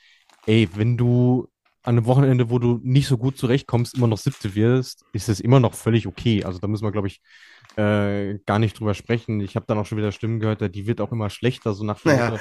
[0.47, 1.49] ey, wenn du
[1.83, 5.41] an einem Wochenende, wo du nicht so gut zurechtkommst, immer noch siebte wirst, ist es
[5.41, 6.45] immer noch völlig okay.
[6.45, 7.21] Also da müssen wir, glaube ich,
[7.77, 9.41] äh, gar nicht drüber sprechen.
[9.41, 12.01] Ich habe dann auch schon wieder Stimmen gehört, die wird auch immer schlechter, so nach
[12.01, 12.39] dem ja.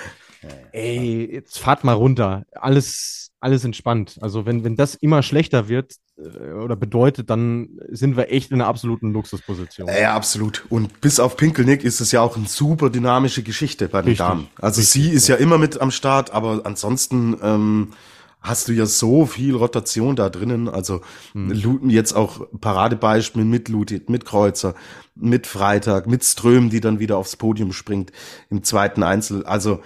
[0.72, 2.46] ey, jetzt fahrt mal runter.
[2.54, 4.18] Alles, alles entspannt.
[4.22, 8.62] Also wenn, wenn das immer schlechter wird äh, oder bedeutet, dann sind wir echt in
[8.62, 9.88] einer absoluten Luxusposition.
[9.88, 10.66] Ja, absolut.
[10.70, 14.26] Und bis auf Pinkelnick ist es ja auch eine super dynamische Geschichte bei den Richtig.
[14.26, 14.48] Damen.
[14.60, 15.36] Also Richtig, sie ist ja.
[15.36, 17.94] ja immer mit am Start, aber ansonsten ähm,
[18.42, 20.68] hast du ja so viel Rotation da drinnen.
[20.68, 21.02] Also
[21.34, 21.90] hm.
[21.90, 24.74] jetzt auch Paradebeispiel mit Lutit, mit Kreuzer,
[25.16, 28.12] mit Freitag, mit Ström, die dann wieder aufs Podium springt
[28.50, 29.46] im zweiten Einzel.
[29.46, 29.82] Also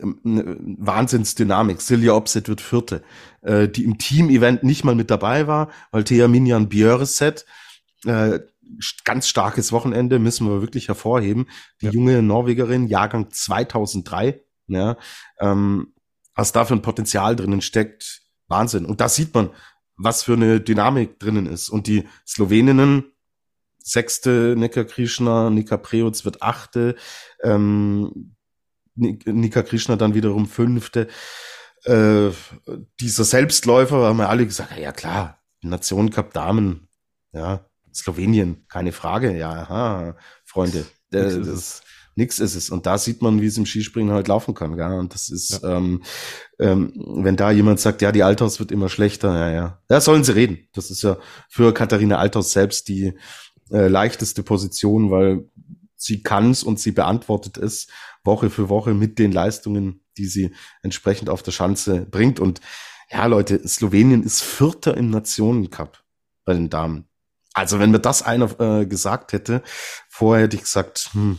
[0.00, 1.80] ähm, Wahnsinnsdynamik.
[1.80, 3.02] Silja Opset wird Vierte,
[3.42, 7.46] äh, die im Team-Event nicht mal mit dabei war, weil Thea Minjan Björset
[8.04, 8.40] äh,
[9.04, 11.46] ganz starkes Wochenende, müssen wir wirklich hervorheben.
[11.80, 11.92] Die ja.
[11.92, 14.96] junge Norwegerin, Jahrgang 2003, ja,
[15.40, 15.94] ähm,
[16.38, 18.86] was da für ein Potenzial drinnen steckt, Wahnsinn.
[18.86, 19.50] Und da sieht man,
[19.96, 21.68] was für eine Dynamik drinnen ist.
[21.68, 23.10] Und die Sloweninnen,
[23.78, 26.94] sechste Nika Krishna, Nika Preutz wird achte,
[27.42, 28.36] ähm,
[28.94, 31.08] Nika Krishna dann wiederum fünfte.
[31.82, 32.28] Äh,
[33.00, 36.88] dieser Selbstläufer haben wir alle gesagt, ja klar, Nationencup Damen,
[37.32, 41.82] ja, Slowenien, keine Frage, ja, aha, Freunde, äh, das,
[42.18, 42.68] nix ist es.
[42.68, 44.76] Und da sieht man, wie es im Skispringen halt laufen kann.
[44.76, 44.92] Gell?
[44.92, 45.76] Und das ist, ja.
[45.76, 46.02] ähm,
[46.58, 49.82] ähm, wenn da jemand sagt, ja, die Althaus wird immer schlechter, ja, ja.
[49.88, 50.68] Ja, sollen sie reden.
[50.74, 51.16] Das ist ja
[51.48, 53.14] für Katharina Althaus selbst die
[53.70, 55.48] äh, leichteste Position, weil
[55.96, 57.86] sie kann's und sie beantwortet es
[58.24, 60.52] Woche für Woche mit den Leistungen, die sie
[60.82, 62.40] entsprechend auf der Schanze bringt.
[62.40, 62.60] Und
[63.10, 66.02] ja, Leute, Slowenien ist Vierter im Nationencup
[66.44, 67.08] bei den Damen.
[67.54, 69.62] Also wenn mir das einer äh, gesagt hätte,
[70.08, 71.38] vorher hätte ich gesagt, hm,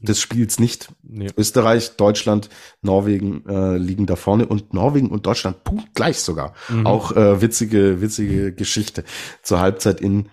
[0.00, 0.88] des Spiels nicht.
[1.02, 1.30] Nee.
[1.36, 2.48] Österreich, Deutschland,
[2.82, 6.54] Norwegen äh, liegen da vorne und Norwegen und Deutschland punktgleich sogar.
[6.68, 6.86] Mhm.
[6.86, 9.04] Auch äh, witzige, witzige Geschichte
[9.42, 10.28] zur Halbzeit in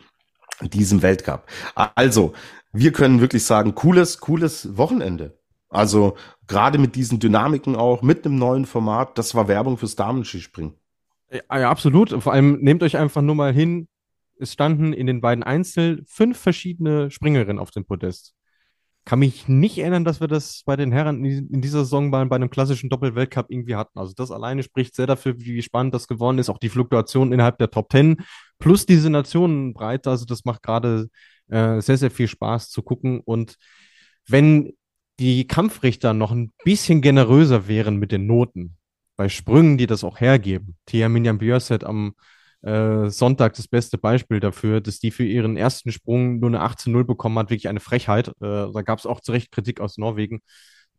[0.61, 1.45] diesem Weltcup.
[1.75, 2.33] Also,
[2.73, 5.37] wir können wirklich sagen, cooles, cooles Wochenende.
[5.69, 6.15] Also
[6.47, 10.73] gerade mit diesen Dynamiken auch, mit einem neuen Format, das war Werbung fürs Damenskispringen.
[11.29, 12.11] Ja, ja, absolut.
[12.23, 13.87] Vor allem nehmt euch einfach nur mal hin,
[14.39, 18.33] es standen in den beiden Einzel fünf verschiedene Springerinnen auf dem Podest.
[19.07, 22.35] Kann mich nicht erinnern, dass wir das bei den Herren in dieser Saison bei, bei
[22.35, 23.97] einem klassischen Doppelweltcup irgendwie hatten.
[23.97, 26.49] Also das alleine spricht sehr dafür, wie spannend das geworden ist.
[26.49, 28.17] Auch die Fluktuation innerhalb der Top Ten
[28.59, 30.09] plus diese Nationenbreite.
[30.09, 31.07] Also das macht gerade
[31.47, 33.21] äh, sehr, sehr viel Spaß zu gucken.
[33.23, 33.55] Und
[34.27, 34.73] wenn
[35.21, 38.75] die Kampfrichter noch ein bisschen generöser wären mit den Noten,
[39.15, 40.75] bei Sprüngen, die das auch hergeben.
[40.85, 42.13] Tia Minyan Björset am
[42.63, 47.03] äh, Sonntag das beste Beispiel dafür, dass die für ihren ersten Sprung nur eine 18-0
[47.03, 47.49] bekommen hat.
[47.49, 48.29] Wirklich eine Frechheit.
[48.29, 50.41] Äh, da gab es auch zu Recht Kritik aus Norwegen.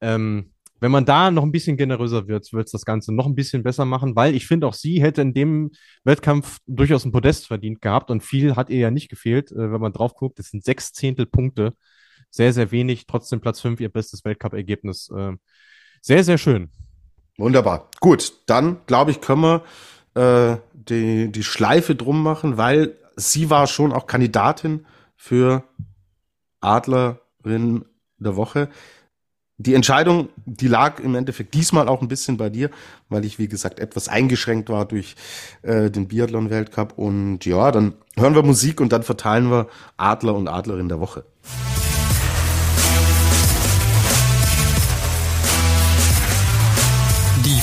[0.01, 3.35] Ähm, wenn man da noch ein bisschen generöser wird, wird es das Ganze noch ein
[3.35, 5.73] bisschen besser machen, weil ich finde, auch sie hätte in dem
[6.05, 9.81] Wettkampf durchaus ein Podest verdient gehabt und viel hat ihr ja nicht gefehlt, äh, wenn
[9.81, 10.39] man drauf guckt.
[10.39, 11.75] Das sind sechs Zehntel Punkte.
[12.31, 13.07] Sehr, sehr wenig.
[13.07, 15.11] Trotzdem Platz fünf, ihr bestes Weltcup-Ergebnis.
[15.11, 15.33] Äh,
[16.01, 16.71] sehr, sehr schön.
[17.39, 17.91] Wunderbar.
[18.01, 19.65] Gut, dann glaube ich, können wir
[20.19, 25.65] äh, die, die Schleife drum machen, weil sie war schon auch Kandidatin für
[26.61, 27.85] Adlerin
[28.19, 28.69] der Woche.
[29.61, 32.71] Die Entscheidung, die lag im Endeffekt diesmal auch ein bisschen bei dir,
[33.09, 35.17] weil ich, wie gesagt, etwas eingeschränkt war durch
[35.63, 36.97] äh, den Biathlon-Weltcup.
[36.97, 41.25] Und ja, dann hören wir Musik und dann verteilen wir Adler und Adlerin der Woche.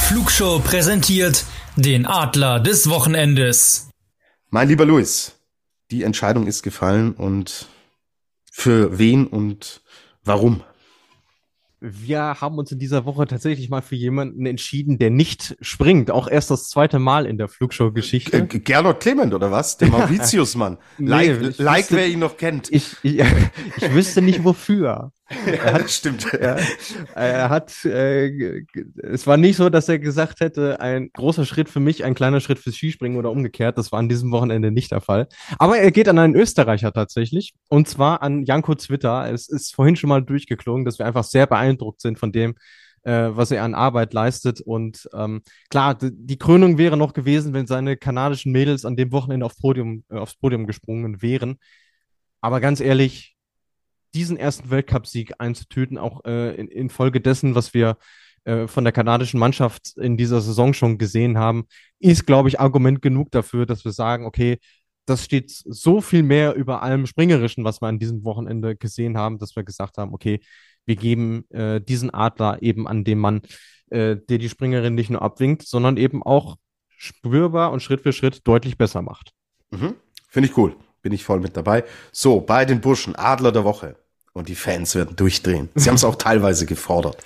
[0.08, 1.46] Flugshow präsentiert
[1.78, 3.90] den Adler des Wochenendes.
[4.52, 5.36] Mein lieber Luis,
[5.90, 7.68] die Entscheidung ist gefallen und
[8.52, 9.82] für wen und
[10.24, 10.62] warum?
[11.88, 16.10] wir haben uns in dieser Woche tatsächlich mal für jemanden entschieden, der nicht springt.
[16.10, 18.48] Auch erst das zweite Mal in der Flugshow-Geschichte.
[18.48, 19.78] Gernot Clement oder was?
[19.78, 20.78] Der Mauritius-Mann.
[20.98, 22.72] nee, like, like wer ihn noch kennt.
[22.72, 23.20] Ich, ich,
[23.78, 25.12] ich wüsste nicht wofür.
[25.46, 26.32] Er hat, stimmt.
[26.34, 26.60] Er,
[27.16, 28.64] er hat, äh,
[29.02, 32.42] es war nicht so, dass er gesagt hätte, ein großer Schritt für mich, ein kleiner
[32.42, 33.78] Schritt fürs Skispringen oder umgekehrt.
[33.78, 35.28] Das war an diesem Wochenende nicht der Fall.
[35.58, 37.54] Aber er geht an einen Österreicher tatsächlich.
[37.70, 39.32] Und zwar an Janko Zwitter.
[39.32, 42.56] Es ist vorhin schon mal durchgeklungen, dass wir einfach sehr beeindruckt sind von dem,
[43.02, 44.62] äh, was er an Arbeit leistet.
[44.62, 49.48] Und ähm, klar, die Krönung wäre noch gewesen, wenn seine kanadischen Mädels an dem Wochenende
[49.48, 51.58] auf Podium, äh, aufs Podium gesprungen wären.
[52.42, 53.35] Aber ganz ehrlich,
[54.16, 57.98] diesen ersten Weltcupsieg einzutüten, auch äh, in, infolge dessen, was wir
[58.46, 61.66] äh, von der kanadischen Mannschaft in dieser Saison schon gesehen haben,
[62.00, 64.60] ist, glaube ich, Argument genug dafür, dass wir sagen, okay,
[65.06, 69.38] das steht so viel mehr über allem Springerischen, was wir an diesem Wochenende gesehen haben,
[69.38, 70.40] dass wir gesagt haben, okay,
[70.86, 73.42] wir geben äh, diesen Adler eben an den Mann,
[73.90, 76.58] äh, der die Springerin nicht nur abwinkt, sondern eben auch
[76.88, 79.32] spürbar und Schritt für Schritt deutlich besser macht.
[79.72, 79.96] Mhm.
[80.30, 80.76] Finde ich cool.
[81.02, 81.84] Bin ich voll mit dabei.
[82.12, 83.96] So, bei den Burschen, Adler der Woche.
[84.36, 85.70] Und die Fans werden durchdrehen.
[85.76, 87.24] Sie haben es auch teilweise gefordert.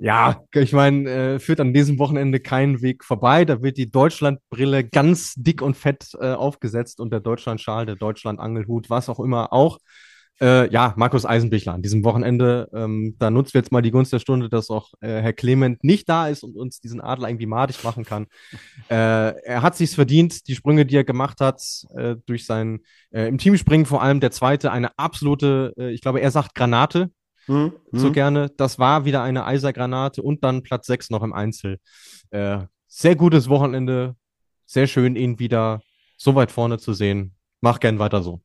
[0.00, 3.44] Ja, ich meine, äh, führt an diesem Wochenende keinen Weg vorbei.
[3.44, 8.90] Da wird die Deutschlandbrille ganz dick und fett äh, aufgesetzt und der Deutschlandschal, der Deutschlandangelhut,
[8.90, 9.78] was auch immer auch.
[10.40, 12.68] Äh, ja, Markus Eisenbichler an diesem Wochenende.
[12.72, 15.82] Ähm, da nutzen wir jetzt mal die Gunst der Stunde, dass auch äh, Herr Clement
[15.82, 18.26] nicht da ist und uns diesen Adler irgendwie madig machen kann.
[18.90, 21.60] Äh, er hat sich's verdient, die Sprünge, die er gemacht hat,
[21.94, 22.80] äh, durch sein
[23.10, 27.10] äh, im Teamspringen vor allem der zweite, eine absolute, äh, ich glaube, er sagt Granate.
[27.48, 27.72] Mhm.
[27.92, 28.50] So gerne.
[28.56, 31.78] Das war wieder eine Eisergranate und dann Platz 6 noch im Einzel.
[32.30, 34.16] Sehr gutes Wochenende.
[34.64, 35.82] Sehr schön, ihn wieder
[36.16, 37.34] so weit vorne zu sehen.
[37.60, 38.40] Mach gern weiter so.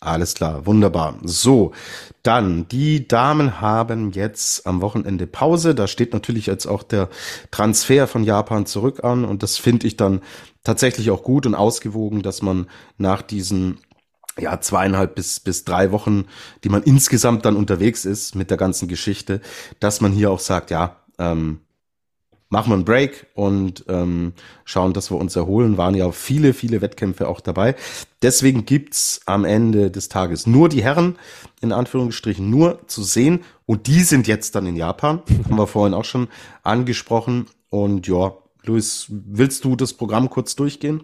[0.00, 1.18] Alles klar, wunderbar.
[1.24, 1.72] So,
[2.22, 5.74] dann, die Damen haben jetzt am Wochenende Pause.
[5.74, 7.08] Da steht natürlich jetzt auch der
[7.50, 10.20] Transfer von Japan zurück an und das finde ich dann
[10.62, 13.78] tatsächlich auch gut und ausgewogen, dass man nach diesen
[14.38, 16.26] ja, zweieinhalb bis, bis drei Wochen,
[16.62, 19.40] die man insgesamt dann unterwegs ist mit der ganzen Geschichte,
[19.80, 21.60] dass man hier auch sagt, ja, ähm,
[22.50, 24.32] machen wir einen Break und ähm,
[24.64, 25.76] schauen, dass wir uns erholen.
[25.76, 27.74] Waren ja viele, viele Wettkämpfe auch dabei.
[28.22, 31.18] Deswegen gibt's am Ende des Tages nur die Herren,
[31.60, 33.44] in Anführungsstrichen, nur zu sehen.
[33.66, 35.22] Und die sind jetzt dann in Japan.
[35.44, 36.28] Haben wir vorhin auch schon
[36.62, 37.46] angesprochen.
[37.68, 38.32] Und ja,
[38.64, 41.02] Luis, willst du das Programm kurz durchgehen?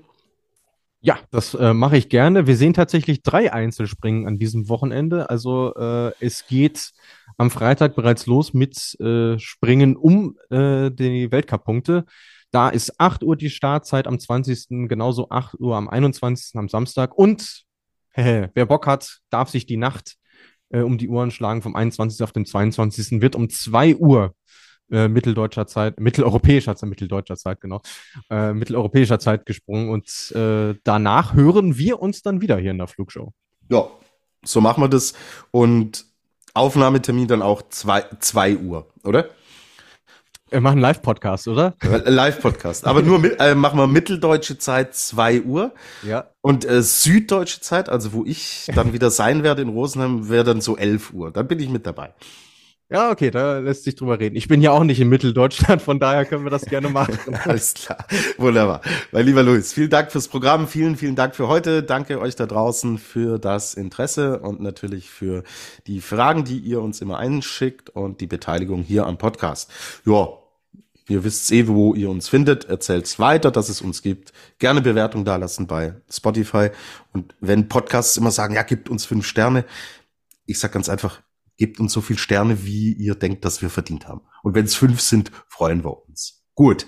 [1.06, 2.46] Ja, das äh, mache ich gerne.
[2.46, 5.28] Wir sehen tatsächlich drei Einzelspringen an diesem Wochenende.
[5.28, 6.92] Also äh, es geht
[7.36, 12.06] am Freitag bereits los mit äh, Springen um äh, die Weltcup-Punkte.
[12.52, 14.88] Da ist 8 Uhr die Startzeit am 20.
[14.88, 16.56] genauso 8 Uhr am 21.
[16.56, 17.14] am Samstag.
[17.18, 17.64] Und
[18.14, 20.14] wer Bock hat, darf sich die Nacht
[20.70, 21.60] äh, um die Uhren schlagen.
[21.60, 22.22] Vom 21.
[22.22, 23.20] auf den 22.
[23.20, 24.34] wird um 2 Uhr
[24.94, 27.80] äh, mitteldeutscher Zeit, mitteleuropäischer Zeit, mitteldeutscher Zeit, genau,
[28.30, 29.90] äh, mitteleuropäischer Zeit gesprungen.
[29.90, 33.32] Und äh, danach hören wir uns dann wieder hier in der Flugshow.
[33.68, 33.88] Ja,
[34.44, 35.14] so machen wir das.
[35.50, 36.04] Und
[36.54, 39.30] Aufnahmetermin dann auch 2 Uhr, oder?
[40.50, 41.74] Wir machen Live-Podcast, oder?
[41.82, 42.86] Live-Podcast.
[42.86, 45.72] Aber nur mit, äh, machen wir mitteldeutsche Zeit 2 Uhr.
[46.04, 46.28] Ja.
[46.42, 50.60] Und äh, süddeutsche Zeit, also wo ich dann wieder sein werde in Rosenheim, wäre dann
[50.60, 51.32] so 11 Uhr.
[51.32, 52.14] Dann bin ich mit dabei.
[52.94, 54.36] Ja, okay, da lässt sich drüber reden.
[54.36, 57.18] Ich bin ja auch nicht in Mitteldeutschland, von daher können wir das gerne machen.
[57.44, 58.06] Alles klar.
[58.38, 58.82] Wunderbar.
[59.10, 60.68] Mein lieber Luis, vielen Dank fürs Programm.
[60.68, 61.82] Vielen, vielen Dank für heute.
[61.82, 65.42] Danke euch da draußen für das Interesse und natürlich für
[65.88, 69.72] die Fragen, die ihr uns immer einschickt und die Beteiligung hier am Podcast.
[70.06, 70.28] Ja,
[71.08, 72.66] ihr wisst eh, wo ihr uns findet.
[72.66, 74.32] Erzählt's weiter, dass es uns gibt.
[74.60, 76.70] Gerne Bewertung dalassen bei Spotify.
[77.12, 79.64] Und wenn Podcasts immer sagen, ja, gibt uns fünf Sterne.
[80.46, 81.23] Ich sag ganz einfach,
[81.56, 84.22] gebt uns so viel Sterne, wie ihr denkt, dass wir verdient haben.
[84.42, 86.44] Und wenn es fünf sind, freuen wir uns.
[86.54, 86.86] Gut.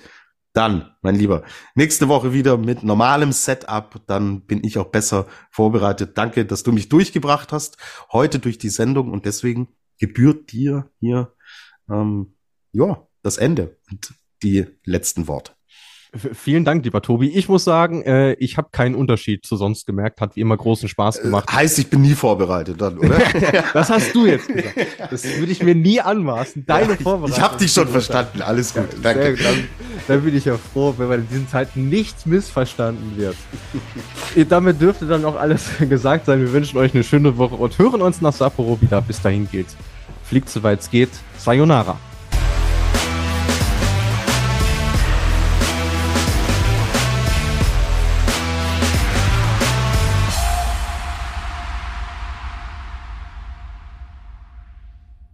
[0.53, 1.45] Dann, mein Lieber,
[1.75, 4.01] nächste Woche wieder mit normalem Setup.
[4.07, 6.17] Dann bin ich auch besser vorbereitet.
[6.17, 7.77] Danke, dass du mich durchgebracht hast
[8.11, 9.69] heute durch die Sendung und deswegen
[9.99, 11.35] gebührt dir hier
[11.91, 12.37] ähm,
[12.73, 15.56] ja das Ende und die letzten Worte.
[16.19, 17.29] Vielen Dank, lieber Tobi.
[17.29, 20.21] Ich muss sagen, äh, ich habe keinen Unterschied zu sonst gemerkt.
[20.21, 21.49] Hat wie immer großen Spaß gemacht.
[21.49, 23.19] Äh, heißt, ich bin nie vorbereitet dann, oder?
[23.73, 24.77] das hast du jetzt gesagt.
[25.11, 26.65] Das würde ich mir nie anmaßen.
[26.67, 27.37] Deine ja, Vorbereitung.
[27.37, 28.43] Ich habe dich schon verstanden.
[28.43, 28.89] Alles gut.
[28.93, 29.37] Ja, Danke.
[29.43, 29.65] Dann,
[30.09, 33.37] dann, bin ich ja froh, wenn bei diesen Zeiten nichts missverstanden wird.
[34.49, 36.41] Damit dürfte dann auch alles gesagt sein.
[36.41, 39.01] Wir wünschen euch eine schöne Woche und hören uns nach Sapporo wieder.
[39.03, 39.69] Bis dahin gilt.
[40.25, 41.11] Fliegt soweit es geht.
[41.39, 41.99] Sayonara.